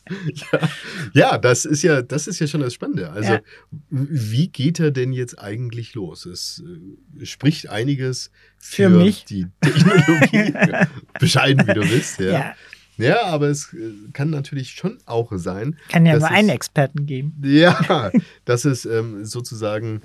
ja. 0.52 0.70
ja, 1.14 1.38
das 1.38 1.66
ist 1.66 1.84
ja, 1.84 2.02
das 2.02 2.28
ist 2.28 2.40
ja 2.40 2.48
schon 2.48 2.62
das 2.62 2.74
Spannende. 2.74 3.12
Also, 3.12 3.34
ja. 3.34 3.42
wie 3.90 4.48
geht 4.48 4.80
er 4.80 4.92
denn 4.92 5.12
jetzt 5.12 5.38
eigentlich 5.40 5.94
los? 5.94 6.26
Es 6.26 6.64
äh, 7.20 7.26
spricht 7.26 7.70
einiges 7.70 8.32
für, 8.58 8.90
für 8.90 9.12
die 9.28 9.48
Technologie. 9.62 10.54
Bescheiden, 11.20 11.68
wie 11.68 11.74
du 11.74 11.82
bist, 11.82 12.20
ja. 12.20 12.32
ja. 12.32 12.56
Ja, 13.00 13.24
aber 13.28 13.48
es 13.48 13.74
äh, 13.74 13.94
kann 14.12 14.30
natürlich 14.30 14.72
schon 14.72 14.98
auch 15.06 15.32
sein. 15.36 15.78
Kann 15.88 16.06
ja 16.06 16.20
nur 16.20 16.28
einen 16.30 16.50
Experten 16.50 17.06
geben. 17.06 17.34
Ja, 17.42 18.12
dass 18.44 18.66
es 18.66 18.86
ähm, 18.86 19.24
sozusagen 19.24 20.02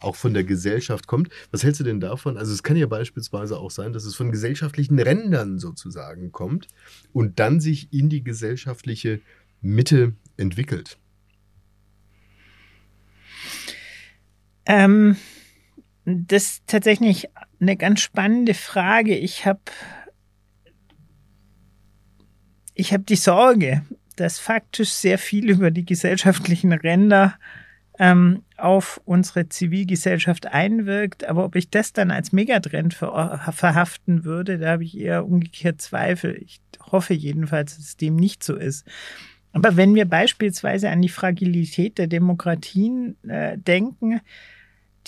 auch 0.00 0.16
von 0.16 0.34
der 0.34 0.44
Gesellschaft 0.44 1.06
kommt. 1.06 1.28
Was 1.50 1.64
hältst 1.64 1.80
du 1.80 1.84
denn 1.84 2.00
davon? 2.00 2.36
Also 2.36 2.52
es 2.52 2.62
kann 2.62 2.76
ja 2.76 2.86
beispielsweise 2.86 3.58
auch 3.58 3.70
sein, 3.70 3.92
dass 3.92 4.04
es 4.04 4.14
von 4.14 4.30
gesellschaftlichen 4.30 4.98
Rändern 4.98 5.58
sozusagen 5.58 6.32
kommt 6.32 6.68
und 7.12 7.38
dann 7.38 7.60
sich 7.60 7.92
in 7.92 8.08
die 8.08 8.22
gesellschaftliche 8.22 9.20
Mitte 9.60 10.14
entwickelt. 10.36 10.98
Ähm, 14.66 15.16
das 16.04 16.44
ist 16.44 16.62
tatsächlich 16.66 17.28
eine 17.60 17.76
ganz 17.76 18.00
spannende 18.00 18.54
Frage. 18.54 19.16
Ich 19.16 19.46
habe 19.46 19.60
ich 22.74 22.92
hab 22.92 23.06
die 23.06 23.16
Sorge, 23.16 23.82
dass 24.16 24.38
faktisch 24.38 24.90
sehr 24.90 25.18
viel 25.18 25.50
über 25.50 25.70
die 25.70 25.84
gesellschaftlichen 25.84 26.72
Ränder 26.72 27.38
ähm, 27.98 28.42
auf 28.56 29.00
unsere 29.04 29.48
Zivilgesellschaft 29.48 30.46
einwirkt. 30.46 31.24
Aber 31.24 31.44
ob 31.44 31.56
ich 31.56 31.70
das 31.70 31.92
dann 31.92 32.10
als 32.10 32.32
Megatrend 32.32 32.94
ver 32.94 33.40
verhaften 33.52 34.24
würde, 34.24 34.58
da 34.58 34.70
habe 34.72 34.84
ich 34.84 34.98
eher 34.98 35.26
umgekehrt 35.26 35.80
Zweifel. 35.80 36.40
Ich 36.42 36.60
hoffe 36.80 37.14
jedenfalls, 37.14 37.76
dass 37.76 37.96
dem 37.96 38.16
nicht 38.16 38.42
so 38.42 38.56
ist. 38.56 38.86
Aber 39.52 39.76
wenn 39.76 39.94
wir 39.94 40.04
beispielsweise 40.04 40.90
an 40.90 41.02
die 41.02 41.08
Fragilität 41.08 41.98
der 41.98 42.06
Demokratien 42.06 43.16
äh, 43.28 43.58
denken, 43.58 44.20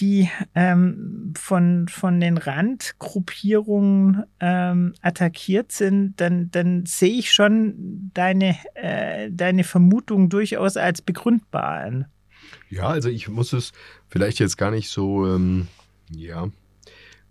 die 0.00 0.30
ähm, 0.54 1.34
von, 1.36 1.86
von 1.88 2.20
den 2.20 2.38
Randgruppierungen 2.38 4.24
ähm, 4.40 4.94
attackiert 5.02 5.72
sind, 5.72 6.20
dann, 6.20 6.50
dann 6.50 6.86
sehe 6.86 7.18
ich 7.18 7.32
schon 7.32 8.10
deine, 8.14 8.56
äh, 8.74 9.30
deine 9.30 9.62
Vermutung 9.62 10.30
durchaus 10.30 10.78
als 10.78 11.02
begründbar 11.02 11.82
an. 11.84 12.06
Ja, 12.68 12.88
also 12.88 13.08
ich 13.08 13.28
muss 13.28 13.52
es 13.52 13.72
vielleicht 14.08 14.38
jetzt 14.38 14.56
gar 14.56 14.70
nicht 14.70 14.88
so, 14.88 15.26
ähm, 15.26 15.68
ja, 16.10 16.50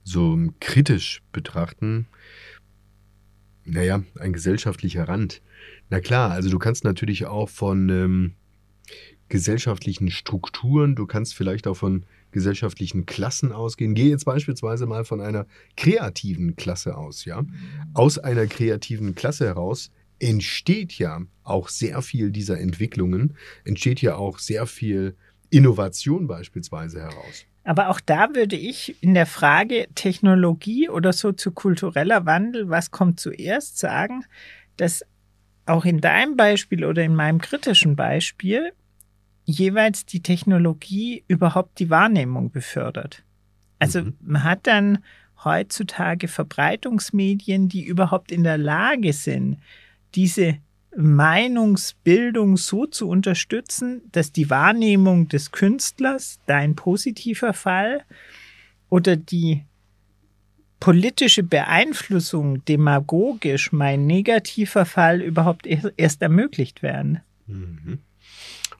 so 0.03 0.37
kritisch 0.59 1.21
betrachten. 1.31 2.07
Naja, 3.65 4.03
ein 4.19 4.33
gesellschaftlicher 4.33 5.07
Rand. 5.07 5.41
Na 5.89 5.99
klar, 5.99 6.31
also 6.31 6.49
du 6.49 6.59
kannst 6.59 6.83
natürlich 6.83 7.25
auch 7.25 7.49
von 7.49 7.89
ähm, 7.89 8.33
gesellschaftlichen 9.27 10.09
Strukturen, 10.09 10.95
du 10.95 11.05
kannst 11.05 11.35
vielleicht 11.35 11.67
auch 11.67 11.75
von 11.75 12.05
gesellschaftlichen 12.31 13.05
Klassen 13.05 13.51
ausgehen. 13.51 13.95
Gehe 13.95 14.09
jetzt 14.09 14.25
beispielsweise 14.25 14.85
mal 14.85 15.05
von 15.05 15.21
einer 15.21 15.45
kreativen 15.77 16.55
Klasse 16.55 16.97
aus, 16.97 17.25
ja. 17.25 17.43
Aus 17.93 18.17
einer 18.19 18.47
kreativen 18.47 19.15
Klasse 19.15 19.45
heraus 19.45 19.91
entsteht 20.19 20.93
ja 20.93 21.21
auch 21.43 21.69
sehr 21.69 22.01
viel 22.01 22.31
dieser 22.31 22.59
Entwicklungen, 22.59 23.35
entsteht 23.65 24.01
ja 24.01 24.15
auch 24.15 24.39
sehr 24.39 24.67
viel 24.67 25.15
Innovation 25.49 26.27
beispielsweise 26.27 27.01
heraus. 27.01 27.45
Aber 27.63 27.89
auch 27.89 27.99
da 27.99 28.33
würde 28.33 28.55
ich 28.55 29.01
in 29.03 29.13
der 29.13 29.25
Frage 29.25 29.87
Technologie 29.95 30.89
oder 30.89 31.13
soziokultureller 31.13 32.25
Wandel, 32.25 32.69
was 32.69 32.91
kommt 32.91 33.19
zuerst, 33.19 33.77
sagen, 33.77 34.25
dass 34.77 35.03
auch 35.65 35.85
in 35.85 36.01
deinem 36.01 36.35
Beispiel 36.35 36.83
oder 36.83 37.03
in 37.03 37.15
meinem 37.15 37.39
kritischen 37.39 37.95
Beispiel 37.95 38.71
jeweils 39.45 40.05
die 40.05 40.21
Technologie 40.21 41.23
überhaupt 41.27 41.79
die 41.79 41.89
Wahrnehmung 41.89 42.51
befördert. 42.51 43.23
Also 43.77 44.01
mhm. 44.01 44.13
man 44.21 44.43
hat 44.43 44.67
dann 44.67 44.99
heutzutage 45.43 46.27
Verbreitungsmedien, 46.27 47.69
die 47.69 47.83
überhaupt 47.83 48.31
in 48.31 48.43
der 48.43 48.57
Lage 48.57 49.13
sind, 49.13 49.57
diese 50.15 50.57
Meinungsbildung 50.95 52.57
so 52.57 52.85
zu 52.85 53.07
unterstützen, 53.07 54.01
dass 54.11 54.31
die 54.31 54.49
Wahrnehmung 54.49 55.27
des 55.27 55.51
Künstlers, 55.51 56.39
dein 56.45 56.75
positiver 56.75 57.53
Fall, 57.53 58.03
oder 58.89 59.15
die 59.15 59.63
politische 60.79 61.43
Beeinflussung 61.43 62.63
demagogisch, 62.65 63.71
mein 63.71 64.07
negativer 64.07 64.85
Fall, 64.85 65.21
überhaupt 65.21 65.67
erst 65.67 66.21
ermöglicht 66.21 66.81
werden. 66.81 67.19
Mhm. 67.47 67.99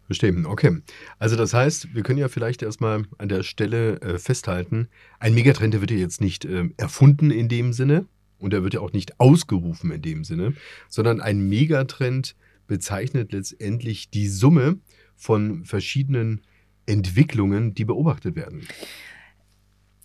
Verstehen, 0.06 0.48
okay. 0.48 0.82
Also 1.20 1.36
das 1.36 1.54
heißt, 1.54 1.94
wir 1.94 2.02
können 2.02 2.18
ja 2.18 2.30
vielleicht 2.30 2.64
erstmal 2.64 3.04
an 3.20 3.30
der 3.30 3.44
Stelle 3.44 4.02
äh, 4.02 4.18
festhalten, 4.18 4.88
ein 5.20 5.36
Megatrend, 5.36 5.80
wird 5.80 5.92
ja 5.92 5.98
jetzt 5.98 6.20
nicht 6.20 6.46
äh, 6.46 6.70
erfunden 6.78 7.30
in 7.30 7.48
dem 7.48 7.74
Sinne, 7.74 8.08
und 8.40 8.54
er 8.54 8.64
wird 8.64 8.74
ja 8.74 8.80
auch 8.80 8.94
nicht 8.94 9.20
ausgerufen 9.20 9.92
in 9.92 10.02
dem 10.02 10.24
Sinne, 10.24 10.54
sondern 10.88 11.22
ein 11.22 11.48
Megatrend 11.48 12.36
bezeichnet 12.68 13.32
letztendlich 13.32 14.10
die 14.10 14.28
Summe 14.28 14.80
von 15.16 15.66
verschiedenen 15.66 16.42
Entwicklungen, 16.86 17.74
die 17.74 17.86
beobachtet 17.86 18.36
werden. 18.36 18.68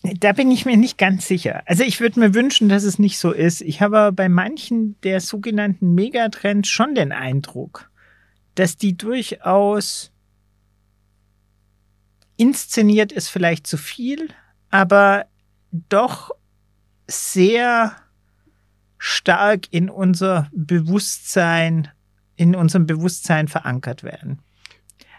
Da 0.02 0.32
bin 0.32 0.50
ich 0.50 0.66
mir 0.66 0.76
nicht 0.76 0.98
ganz 0.98 1.26
sicher. 1.26 1.62
Also 1.64 1.82
ich 1.82 2.00
würde 2.00 2.20
mir 2.20 2.34
wünschen, 2.34 2.68
dass 2.68 2.84
es 2.84 2.98
nicht 2.98 3.18
so 3.18 3.32
ist. 3.32 3.62
Ich 3.62 3.80
habe 3.80 4.12
bei 4.12 4.28
manchen 4.28 5.00
der 5.00 5.20
sogenannten 5.20 5.94
Megatrends 5.94 6.68
schon 6.68 6.94
den 6.94 7.10
Eindruck, 7.10 7.90
dass 8.54 8.76
die 8.76 8.96
durchaus 8.96 10.12
inszeniert 12.36 13.12
ist 13.12 13.28
vielleicht 13.28 13.66
zu 13.66 13.78
viel, 13.78 14.28
aber 14.70 15.26
doch 15.88 16.32
sehr 17.06 17.96
stark 19.06 19.66
in 19.70 19.90
unser 19.90 20.48
Bewusstsein, 20.52 21.88
in 22.36 22.56
unserem 22.56 22.86
Bewusstsein 22.86 23.48
verankert 23.48 24.02
werden. 24.02 24.38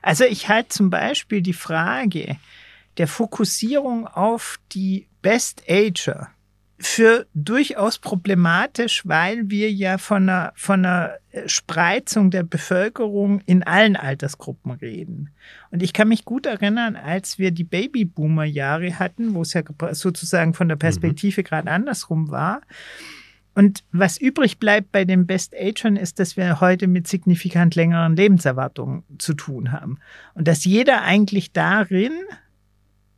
Also 0.01 0.23
ich 0.23 0.49
halte 0.49 0.69
zum 0.69 0.89
Beispiel 0.89 1.43
die 1.43 1.53
Frage 1.53 2.37
der 2.97 3.07
Fokussierung 3.07 4.07
auf 4.07 4.59
die 4.71 5.07
Best 5.21 5.61
Ager 5.69 6.29
für 6.79 7.27
durchaus 7.35 7.99
problematisch, 7.99 9.03
weil 9.05 9.51
wir 9.51 9.71
ja 9.71 9.99
von 9.99 10.29
einer, 10.29 10.51
von 10.55 10.83
einer 10.83 11.17
Spreizung 11.45 12.31
der 12.31 12.41
Bevölkerung 12.41 13.41
in 13.45 13.61
allen 13.61 13.95
Altersgruppen 13.95 14.71
reden. 14.71 15.29
Und 15.69 15.83
ich 15.83 15.93
kann 15.93 16.07
mich 16.07 16.25
gut 16.25 16.47
erinnern, 16.47 16.95
als 16.95 17.37
wir 17.37 17.51
die 17.51 17.63
Babyboomer-Jahre 17.63 18.97
hatten, 18.97 19.35
wo 19.35 19.43
es 19.43 19.53
ja 19.53 19.61
sozusagen 19.91 20.55
von 20.55 20.69
der 20.69 20.75
Perspektive 20.75 21.41
mhm. 21.41 21.45
gerade 21.45 21.69
andersrum 21.69 22.31
war. 22.31 22.61
Und 23.55 23.83
was 23.93 24.17
übrig 24.17 24.59
bleibt 24.59 24.91
bei 24.91 25.05
den 25.05 25.25
Best 25.25 25.55
Agern 25.57 25.95
ist, 25.95 26.19
dass 26.19 26.35
wir 26.35 26.59
heute 26.59 26.87
mit 26.87 27.07
signifikant 27.07 27.73
längeren 27.75 28.15
Lebenserwartungen 28.15 29.03
zu 29.17 29.33
tun 29.33 29.71
haben. 29.71 29.97
Und 30.33 30.47
dass 30.47 30.65
jeder 30.65 31.03
eigentlich 31.03 31.53
darin 31.53 32.11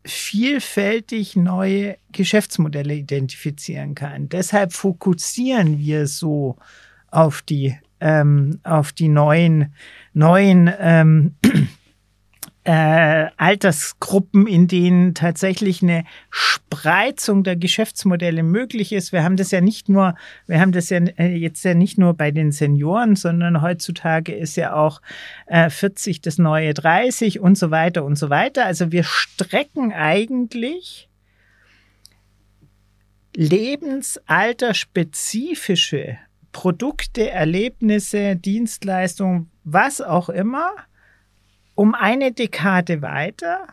vielfältig 0.05 1.35
neue 1.35 1.97
Geschäftsmodelle 2.11 2.93
identifizieren 2.95 3.95
kann. 3.95 4.29
Deshalb 4.29 4.73
fokussieren 4.73 5.79
wir 5.79 6.07
so 6.07 6.55
auf 7.09 7.41
die 7.41 7.75
ähm, 7.99 8.59
auf 8.63 8.93
die 8.93 9.07
neuen 9.07 9.73
neuen 10.13 10.71
ähm, 10.79 11.35
äh, 12.67 13.31
Altersgruppen, 13.37 14.45
in 14.45 14.67
denen 14.67 15.15
tatsächlich 15.15 15.81
eine 15.81 16.03
Spreizung 16.29 17.45
der 17.45 17.55
Geschäftsmodelle 17.55 18.43
möglich 18.43 18.91
ist. 18.91 19.13
Wir 19.13 19.23
haben 19.23 19.37
das 19.37 19.51
ja 19.51 19.61
nicht 19.61 19.87
nur, 19.87 20.15
wir 20.47 20.59
haben 20.59 20.73
das 20.73 20.89
ja 20.89 20.97
äh, 20.97 21.33
jetzt 21.33 21.63
ja 21.63 21.73
nicht 21.73 21.97
nur 21.97 22.13
bei 22.13 22.31
den 22.31 22.51
Senioren, 22.51 23.15
sondern 23.15 23.61
heutzutage 23.61 24.35
ist 24.35 24.57
ja 24.57 24.73
auch 24.73 25.01
äh, 25.45 25.69
40 25.69 26.19
das 26.19 26.39
neue 26.39 26.73
30 26.73 27.39
und 27.39 27.57
so 27.57 27.71
weiter 27.71 28.03
und 28.03 28.17
so 28.17 28.29
weiter. 28.29 28.65
Also 28.65 28.91
wir 28.91 29.05
strecken 29.05 29.93
eigentlich 29.93 31.07
lebensalterspezifische 33.33 36.17
Produkte, 36.51 37.29
Erlebnisse, 37.29 38.35
Dienstleistungen, 38.35 39.49
was 39.63 40.01
auch 40.01 40.27
immer 40.27 40.73
um 41.77 41.93
eine 41.93 42.31
Dekade 42.31 43.03
weiter 43.03 43.67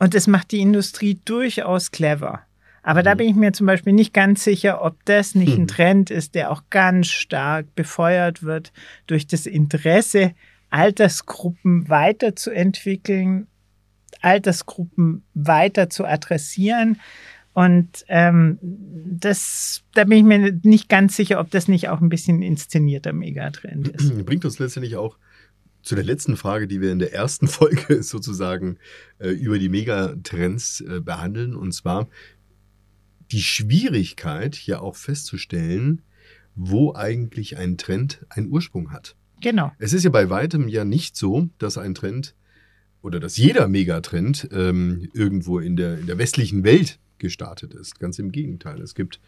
und 0.00 0.14
das 0.14 0.26
macht 0.26 0.50
die 0.50 0.60
Industrie 0.60 1.20
durchaus 1.24 1.92
clever. 1.92 2.40
Aber 2.82 3.04
da 3.04 3.14
mhm. 3.14 3.18
bin 3.18 3.28
ich 3.28 3.36
mir 3.36 3.52
zum 3.52 3.68
Beispiel 3.68 3.92
nicht 3.92 4.12
ganz 4.12 4.42
sicher, 4.42 4.82
ob 4.82 5.04
das 5.04 5.36
nicht 5.36 5.54
ein 5.54 5.62
mhm. 5.62 5.68
Trend 5.68 6.10
ist, 6.10 6.34
der 6.34 6.50
auch 6.50 6.64
ganz 6.68 7.06
stark 7.06 7.72
befeuert 7.76 8.42
wird 8.42 8.72
durch 9.06 9.28
das 9.28 9.46
Interesse, 9.46 10.34
Altersgruppen 10.70 11.88
weiterzuentwickeln, 11.88 13.46
Altersgruppen 14.20 15.22
weiter 15.34 15.88
zu 15.88 16.04
adressieren. 16.04 17.00
Und 17.52 18.04
ähm, 18.08 18.58
das, 18.60 19.84
da 19.94 20.02
bin 20.02 20.18
ich 20.18 20.24
mir 20.24 20.58
nicht 20.64 20.88
ganz 20.88 21.14
sicher, 21.14 21.38
ob 21.38 21.52
das 21.52 21.68
nicht 21.68 21.88
auch 21.88 22.00
ein 22.00 22.08
bisschen 22.08 22.42
inszenierter 22.42 23.12
Megatrend 23.12 23.88
ist. 23.88 24.12
Bringt 24.26 24.44
uns 24.44 24.58
letztendlich 24.58 24.96
auch 24.96 25.18
zu 25.84 25.94
der 25.94 26.04
letzten 26.04 26.36
Frage, 26.36 26.66
die 26.66 26.80
wir 26.80 26.90
in 26.90 26.98
der 26.98 27.12
ersten 27.12 27.46
Folge 27.48 28.02
sozusagen 28.02 28.78
äh, 29.18 29.30
über 29.30 29.58
die 29.58 29.68
Megatrends 29.68 30.80
äh, 30.80 31.00
behandeln, 31.00 31.54
und 31.54 31.72
zwar 31.72 32.08
die 33.30 33.42
Schwierigkeit, 33.42 34.54
hier 34.54 34.82
auch 34.82 34.96
festzustellen, 34.96 36.02
wo 36.54 36.94
eigentlich 36.94 37.56
ein 37.56 37.78
Trend 37.78 38.24
einen 38.28 38.48
Ursprung 38.48 38.92
hat. 38.92 39.16
Genau. 39.40 39.72
Es 39.78 39.92
ist 39.92 40.04
ja 40.04 40.10
bei 40.10 40.30
weitem 40.30 40.68
ja 40.68 40.84
nicht 40.84 41.16
so, 41.16 41.48
dass 41.58 41.78
ein 41.78 41.94
Trend 41.94 42.34
oder 43.02 43.20
dass 43.20 43.36
jeder 43.36 43.68
Megatrend 43.68 44.48
ähm, 44.52 45.08
irgendwo 45.12 45.58
in 45.58 45.76
der, 45.76 45.98
in 45.98 46.06
der 46.06 46.16
westlichen 46.16 46.64
Welt 46.64 46.98
gestartet 47.18 47.74
ist. 47.74 47.98
Ganz 47.98 48.18
im 48.18 48.32
Gegenteil. 48.32 48.80
Es 48.80 48.94
gibt 48.94 49.20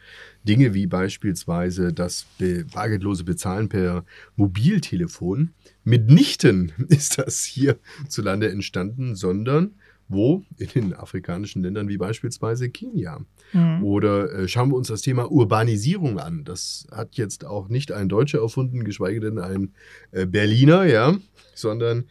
Dinge 0.45 0.75
wie 0.75 0.87
beispielsweise 0.87 1.93
das 1.93 2.27
bargeldlose 2.73 3.25
Bezahlen 3.25 3.69
per 3.69 4.05
Mobiltelefon. 4.37 5.51
Mitnichten 5.85 6.73
ist 6.89 7.19
das 7.19 7.45
hierzulande 7.45 8.51
entstanden, 8.51 9.15
sondern 9.15 9.75
wo? 10.09 10.45
In 10.57 10.69
den 10.69 10.95
afrikanischen 10.95 11.63
Ländern 11.63 11.89
wie 11.89 11.97
beispielsweise 11.97 12.71
Kenia. 12.71 13.25
Mhm. 13.53 13.83
Oder 13.83 14.33
äh, 14.33 14.49
schauen 14.49 14.71
wir 14.71 14.77
uns 14.77 14.89
das 14.89 15.03
Thema 15.03 15.31
Urbanisierung 15.31 16.21
an. 16.21 16.45
Das 16.45 16.87
hat 16.93 17.17
jetzt 17.17 17.45
auch 17.45 17.69
nicht 17.69 17.91
ein 17.91 18.09
Deutscher 18.09 18.41
erfunden, 18.41 18.85
geschweige 18.85 19.21
denn 19.21 19.39
ein 19.39 19.75
äh, 20.13 20.27
Berliner, 20.27 20.85
ja, 20.85 21.17
sondern 21.55 22.05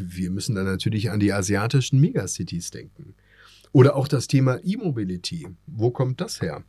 wir 0.00 0.30
müssen 0.30 0.54
dann 0.54 0.66
natürlich 0.66 1.10
an 1.10 1.20
die 1.20 1.32
asiatischen 1.32 2.00
Megacities 2.00 2.70
denken. 2.70 3.14
Oder 3.72 3.96
auch 3.96 4.08
das 4.08 4.26
Thema 4.26 4.58
E-Mobility. 4.62 5.48
Wo 5.66 5.90
kommt 5.90 6.20
das 6.20 6.40
her? 6.40 6.64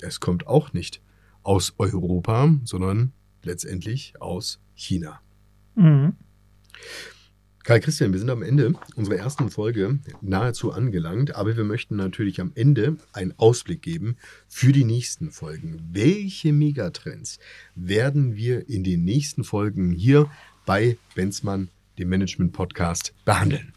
Es 0.00 0.20
kommt 0.20 0.46
auch 0.46 0.72
nicht 0.72 1.00
aus 1.42 1.74
Europa, 1.78 2.54
sondern 2.64 3.12
letztendlich 3.42 4.14
aus 4.20 4.60
China. 4.74 5.20
Mhm. 5.74 6.14
Karl 7.64 7.80
Christian, 7.80 8.12
wir 8.12 8.18
sind 8.18 8.28
am 8.28 8.42
Ende 8.42 8.74
unserer 8.94 9.16
ersten 9.16 9.48
Folge 9.48 9.98
nahezu 10.20 10.72
angelangt, 10.72 11.34
aber 11.34 11.56
wir 11.56 11.64
möchten 11.64 11.96
natürlich 11.96 12.38
am 12.42 12.52
Ende 12.54 12.98
einen 13.14 13.32
Ausblick 13.38 13.80
geben 13.80 14.16
für 14.48 14.70
die 14.70 14.84
nächsten 14.84 15.30
Folgen. 15.30 15.80
Welche 15.90 16.52
Megatrends 16.52 17.38
werden 17.74 18.36
wir 18.36 18.68
in 18.68 18.84
den 18.84 19.04
nächsten 19.04 19.44
Folgen 19.44 19.92
hier 19.92 20.30
bei 20.66 20.98
Benzmann, 21.14 21.70
dem 21.98 22.10
Management 22.10 22.52
Podcast, 22.52 23.14
behandeln? 23.24 23.72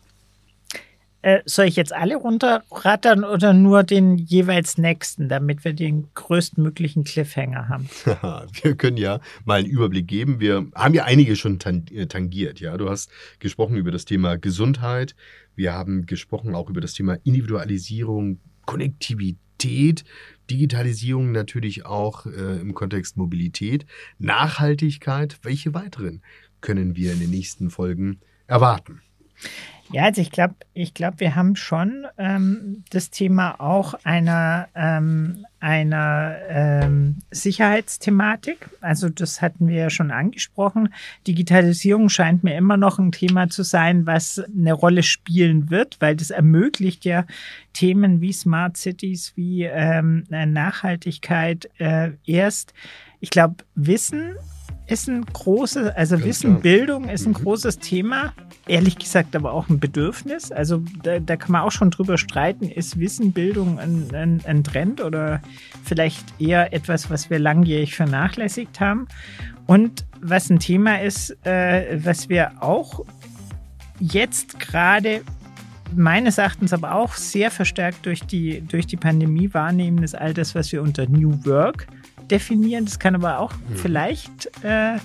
Äh, 1.24 1.42
soll 1.46 1.66
ich 1.66 1.76
jetzt 1.76 1.94
alle 1.94 2.16
runterrattern 2.16 3.24
oder 3.24 3.54
nur 3.54 3.84
den 3.84 4.18
jeweils 4.18 4.78
nächsten, 4.78 5.30
damit 5.30 5.66
wir 5.66 5.74
den 5.74 6.08
größtmöglichen 6.14 7.04
Cliffhanger 7.04 7.70
haben? 7.70 7.90
wir 8.62 8.76
können 8.76 8.98
ja 8.98 9.20
mal 9.44 9.60
einen 9.60 9.68
Überblick 9.68 10.08
geben. 10.08 10.40
Wir 10.40 10.68
haben 10.76 10.94
ja 10.94 11.06
einige 11.06 11.36
schon 11.36 11.60
äh, 11.92 12.06
tangiert. 12.06 12.60
Ja, 12.60 12.78
du 12.78 12.90
hast 12.90 13.10
gesprochen 13.40 13.78
über 13.78 13.92
das 13.92 14.06
Thema 14.06 14.38
Gesundheit. 14.38 15.16
Wir 15.56 15.74
haben 15.74 16.06
gesprochen 16.06 16.54
auch 16.54 16.70
über 16.70 16.82
das 16.82 16.94
Thema 16.94 17.18
Individualisierung, 17.24 18.40
Konnektivität. 18.66 20.04
Digitalisierung 20.52 21.32
natürlich 21.32 21.86
auch 21.86 22.28
äh, 22.28 22.62
im 22.62 22.76
Kontext 22.76 23.18
Mobilität, 23.18 23.88
Nachhaltigkeit. 24.20 25.40
Welche 25.42 25.74
weiteren 25.74 26.22
können 26.62 26.96
wir 26.96 27.14
in 27.14 27.20
den 27.20 27.32
nächsten 27.32 27.72
Folgen 27.72 28.20
erwarten? 28.46 29.02
Ja, 29.92 30.04
also 30.04 30.22
ich 30.22 30.32
glaube, 30.32 30.56
ich 30.74 30.94
glaube, 30.94 31.22
wir 31.22 31.36
haben 31.36 31.56
schon 31.56 32.06
ähm, 32.18 32.84
das 32.90 33.10
Thema 33.10 33.56
auch 33.60 33.94
einer, 34.04 34.68
ähm, 34.76 35.46
einer 35.62 36.36
ähm, 36.50 37.20
Sicherheitsthematik. 37.32 38.70
Also 38.82 39.08
das 39.08 39.42
hatten 39.42 39.70
wir 39.70 39.76
ja 39.76 39.90
schon 39.90 40.12
angesprochen. 40.12 40.94
Digitalisierung 41.26 42.10
scheint 42.10 42.44
mir 42.44 42.58
immer 42.58 42.76
noch 42.76 43.00
ein 43.00 43.14
Thema 43.14 43.48
zu 43.48 43.64
sein, 43.64 44.06
was 44.06 44.40
eine 44.40 44.74
Rolle 44.74 45.04
spielen 45.04 45.70
wird, 45.70 45.96
weil 46.02 46.18
das 46.18 46.32
ermöglicht 46.32 47.06
ja 47.06 47.26
Themen 47.72 48.20
wie 48.20 48.34
Smart 48.34 48.76
Cities, 48.76 49.34
wie 49.36 49.64
ähm, 49.64 50.26
Nachhaltigkeit 50.30 51.70
äh, 51.78 52.12
erst. 52.26 52.74
Ich 53.22 53.30
glaube, 53.30 53.56
Wissen 53.76 54.36
ist 54.88 55.10
ein 55.10 55.26
großes, 55.26 55.90
also 55.96 56.24
Wissen. 56.24 56.62
Bildung 56.62 57.10
ist 57.10 57.26
ein 57.26 57.32
mhm. 57.32 57.44
großes 57.44 57.80
Thema. 57.80 58.34
Ehrlich 58.68 58.98
gesagt 58.98 59.36
aber 59.36 59.52
auch 59.52 59.70
ein 59.70 59.80
Bedürfnis. 59.80 60.52
Also 60.52 60.82
da, 61.04 61.20
da 61.20 61.36
kann 61.36 61.52
man 61.52 61.62
auch 61.62 61.72
schon 61.72 61.92
drüber 61.92 62.18
streiten, 62.18 62.70
ist 62.70 62.98
Wissen, 62.98 63.34
Bildung 63.34 63.80
ein, 63.80 64.08
ein, 64.14 64.42
ein 64.46 64.64
Trend 64.64 65.02
oder 65.02 65.42
vielleicht 65.84 66.24
eher 66.40 66.74
etwas, 66.74 67.10
was 67.10 67.30
wir 67.30 67.40
langjährig 67.40 67.96
vernachlässigt 67.96 68.80
haben. 68.80 69.08
Und 69.66 70.06
was 70.22 70.50
ein 70.50 70.60
Thema 70.60 71.02
ist, 71.02 71.36
äh, 71.46 72.00
was 72.04 72.30
wir 72.30 72.64
auch 72.64 73.04
jetzt 74.00 74.60
gerade 74.60 75.22
meines 75.96 76.38
Erachtens 76.38 76.74
aber 76.74 76.96
auch 76.96 77.14
sehr 77.14 77.52
verstärkt 77.52 78.06
durch 78.06 78.22
die, 78.22 78.62
durch 78.62 78.88
die 78.88 78.98
Pandemie 78.98 79.54
wahrnehmen, 79.54 80.04
ist 80.04 80.16
all 80.16 80.34
das, 80.34 80.56
was 80.56 80.72
wir 80.72 80.82
unter 80.82 81.08
New 81.08 81.46
Work 81.46 81.88
definieren. 82.32 82.86
Das 82.86 83.00
kann 83.00 83.16
aber 83.16 83.40
auch 83.40 83.54
mhm. 83.54 83.76
vielleicht 83.76 84.50
äh, 84.64 84.98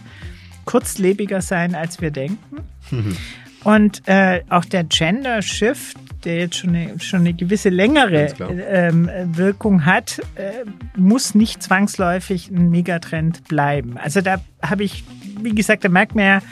kurzlebiger 0.65 1.41
sein, 1.41 1.75
als 1.75 2.01
wir 2.01 2.11
denken. 2.11 2.57
Mhm. 2.91 3.17
Und 3.65 4.03
äh, 4.07 4.43
auch 4.49 4.65
der 4.65 4.85
Gender 4.85 5.41
Shift, 5.41 5.97
der 6.25 6.39
jetzt 6.39 6.57
schon 6.57 6.71
eine, 6.75 6.99
schon 7.01 7.21
eine 7.21 7.33
gewisse 7.33 7.69
längere 7.69 8.35
ähm, 8.69 9.09
Wirkung 9.27 9.87
hat, 9.87 10.21
äh, 10.35 10.65
muss 10.97 11.35
nicht 11.35 11.63
zwangsläufig 11.63 12.51
ein 12.51 12.71
Megatrend 12.71 13.45
bleiben. 13.45 13.97
Also 13.99 14.21
da 14.21 14.41
habe 14.63 14.85
ich, 14.85 15.05
wie 15.41 15.55
gesagt, 15.55 15.85
da 15.85 15.89
merkt 15.89 16.15
man 16.15 16.25
ja, 16.25 16.43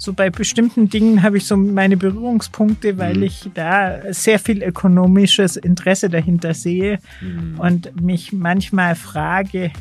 so 0.00 0.12
bei 0.12 0.30
bestimmten 0.30 0.88
Dingen 0.88 1.22
habe 1.22 1.38
ich 1.38 1.46
so 1.46 1.56
meine 1.56 1.96
Berührungspunkte, 1.96 2.98
weil 2.98 3.16
mhm. 3.16 3.22
ich 3.24 3.50
da 3.52 4.12
sehr 4.12 4.38
viel 4.38 4.62
ökonomisches 4.62 5.56
Interesse 5.56 6.08
dahinter 6.08 6.54
sehe 6.54 7.00
mhm. 7.20 7.58
und 7.58 8.00
mich 8.00 8.32
manchmal 8.32 8.94
frage, 8.94 9.72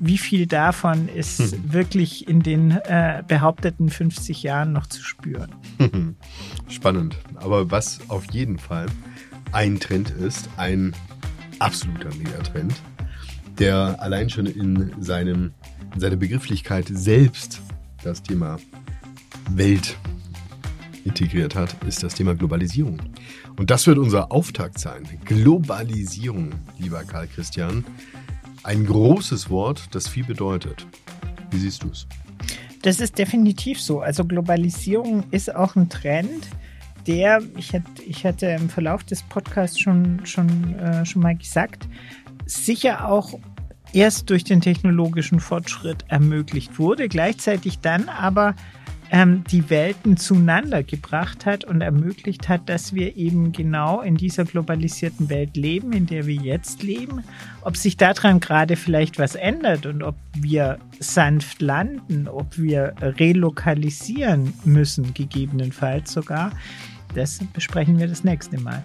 wie 0.00 0.18
viel 0.18 0.46
davon 0.46 1.08
ist 1.08 1.38
hm. 1.38 1.72
wirklich 1.72 2.26
in 2.26 2.42
den 2.42 2.72
äh, 2.72 3.22
behaupteten 3.26 3.90
50 3.90 4.42
Jahren 4.42 4.72
noch 4.72 4.86
zu 4.86 5.02
spüren. 5.02 5.54
Spannend. 6.68 7.16
Aber 7.36 7.70
was 7.70 8.00
auf 8.08 8.24
jeden 8.32 8.58
Fall 8.58 8.86
ein 9.52 9.78
Trend 9.78 10.10
ist, 10.10 10.48
ein 10.56 10.94
absoluter 11.58 12.14
Megatrend, 12.16 12.74
der 13.58 13.96
allein 14.00 14.30
schon 14.30 14.46
in, 14.46 14.92
seinem, 15.00 15.52
in 15.94 16.00
seiner 16.00 16.16
Begrifflichkeit 16.16 16.86
selbst 16.88 17.60
das 18.02 18.22
Thema 18.22 18.58
Welt 19.50 19.96
integriert 21.04 21.54
hat, 21.54 21.76
ist 21.84 22.02
das 22.02 22.14
Thema 22.14 22.34
Globalisierung. 22.34 23.00
Und 23.56 23.70
das 23.70 23.86
wird 23.86 23.98
unser 23.98 24.32
Auftakt 24.32 24.78
sein. 24.78 25.02
Globalisierung, 25.24 26.52
lieber 26.78 27.04
Karl 27.04 27.26
Christian. 27.26 27.84
Ein 28.62 28.84
großes 28.84 29.48
Wort, 29.48 29.88
das 29.92 30.08
viel 30.08 30.24
bedeutet. 30.24 30.86
Wie 31.50 31.58
siehst 31.58 31.82
du 31.82 31.88
es? 31.88 32.06
Das 32.82 33.00
ist 33.00 33.18
definitiv 33.18 33.80
so. 33.80 34.00
Also 34.00 34.24
Globalisierung 34.24 35.24
ist 35.30 35.54
auch 35.54 35.76
ein 35.76 35.88
Trend, 35.88 36.48
der, 37.06 37.42
ich, 37.56 37.72
hätte, 37.72 38.02
ich 38.06 38.24
hatte 38.24 38.46
im 38.46 38.68
Verlauf 38.68 39.04
des 39.04 39.22
Podcasts 39.22 39.78
schon, 39.78 40.24
schon, 40.24 40.78
äh, 40.78 41.04
schon 41.06 41.22
mal 41.22 41.36
gesagt, 41.36 41.88
sicher 42.46 43.08
auch 43.08 43.38
erst 43.92 44.30
durch 44.30 44.44
den 44.44 44.60
technologischen 44.60 45.40
Fortschritt 45.40 46.04
ermöglicht 46.08 46.78
wurde, 46.78 47.08
gleichzeitig 47.08 47.80
dann 47.80 48.08
aber 48.08 48.54
ähm, 49.10 49.44
die 49.50 49.70
Welten 49.70 50.16
zueinander 50.16 50.82
gebracht 50.82 51.46
hat 51.46 51.64
und 51.64 51.80
ermöglicht 51.80 52.48
hat, 52.48 52.68
dass 52.68 52.94
wir 52.94 53.16
eben 53.16 53.52
genau 53.52 54.00
in 54.00 54.16
dieser 54.16 54.44
globalisierten 54.44 55.28
Welt 55.28 55.56
leben, 55.56 55.92
in 55.92 56.06
der 56.06 56.26
wir 56.26 56.36
jetzt 56.36 56.82
leben. 56.82 57.24
Ob 57.62 57.76
sich 57.76 57.96
daran 57.96 58.40
gerade 58.40 58.76
vielleicht 58.76 59.18
was 59.18 59.34
ändert 59.34 59.86
und 59.86 60.02
ob 60.02 60.14
wir 60.34 60.78
sanft 61.00 61.60
landen, 61.60 62.28
ob 62.28 62.56
wir 62.56 62.94
relokalisieren 63.00 64.52
müssen, 64.64 65.12
gegebenenfalls 65.12 66.12
sogar, 66.12 66.52
das 67.14 67.40
besprechen 67.52 67.98
wir 67.98 68.06
das 68.06 68.22
nächste 68.22 68.60
Mal. 68.60 68.84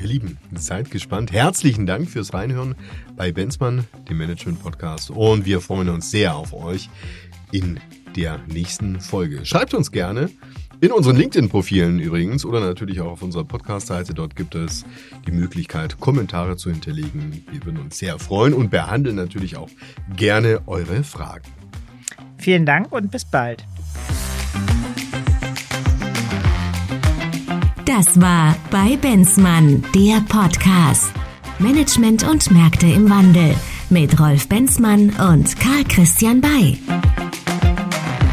Ihr 0.00 0.08
Lieben, 0.08 0.38
seid 0.52 0.90
gespannt. 0.90 1.30
Herzlichen 1.30 1.86
Dank 1.86 2.10
fürs 2.10 2.34
Reinhören 2.34 2.74
bei 3.14 3.30
Benzmann, 3.30 3.84
dem 4.08 4.18
Management 4.18 4.60
Podcast. 4.60 5.10
Und 5.10 5.46
wir 5.46 5.60
freuen 5.60 5.90
uns 5.90 6.10
sehr 6.10 6.34
auf 6.34 6.52
euch 6.52 6.90
in 7.52 7.78
der 8.16 8.40
nächsten 8.48 9.00
Folge. 9.00 9.44
Schreibt 9.44 9.74
uns 9.74 9.92
gerne 9.92 10.30
in 10.80 10.90
unseren 10.90 11.16
LinkedIn-Profilen 11.16 12.00
übrigens 12.00 12.44
oder 12.44 12.60
natürlich 12.60 13.00
auch 13.00 13.12
auf 13.12 13.22
unserer 13.22 13.44
Podcast-Seite. 13.44 14.14
Dort 14.14 14.34
gibt 14.34 14.54
es 14.54 14.84
die 15.26 15.32
Möglichkeit, 15.32 16.00
Kommentare 16.00 16.56
zu 16.56 16.70
hinterlegen. 16.70 17.44
Wir 17.50 17.64
würden 17.64 17.80
uns 17.80 17.98
sehr 17.98 18.18
freuen 18.18 18.52
und 18.52 18.70
behandeln 18.70 19.16
natürlich 19.16 19.56
auch 19.56 19.70
gerne 20.16 20.60
eure 20.66 21.04
Fragen. 21.04 21.44
Vielen 22.38 22.66
Dank 22.66 22.90
und 22.90 23.10
bis 23.10 23.24
bald. 23.24 23.64
Das 27.84 28.20
war 28.20 28.56
bei 28.70 28.96
Benzmann, 28.96 29.84
der 29.94 30.20
Podcast. 30.28 31.12
Management 31.60 32.24
und 32.24 32.50
Märkte 32.50 32.86
im 32.86 33.08
Wandel 33.08 33.54
mit 33.90 34.18
Rolf 34.18 34.48
Benzmann 34.48 35.10
und 35.10 35.60
Karl 35.60 35.84
Christian 35.84 36.40
Bay. 36.40 36.78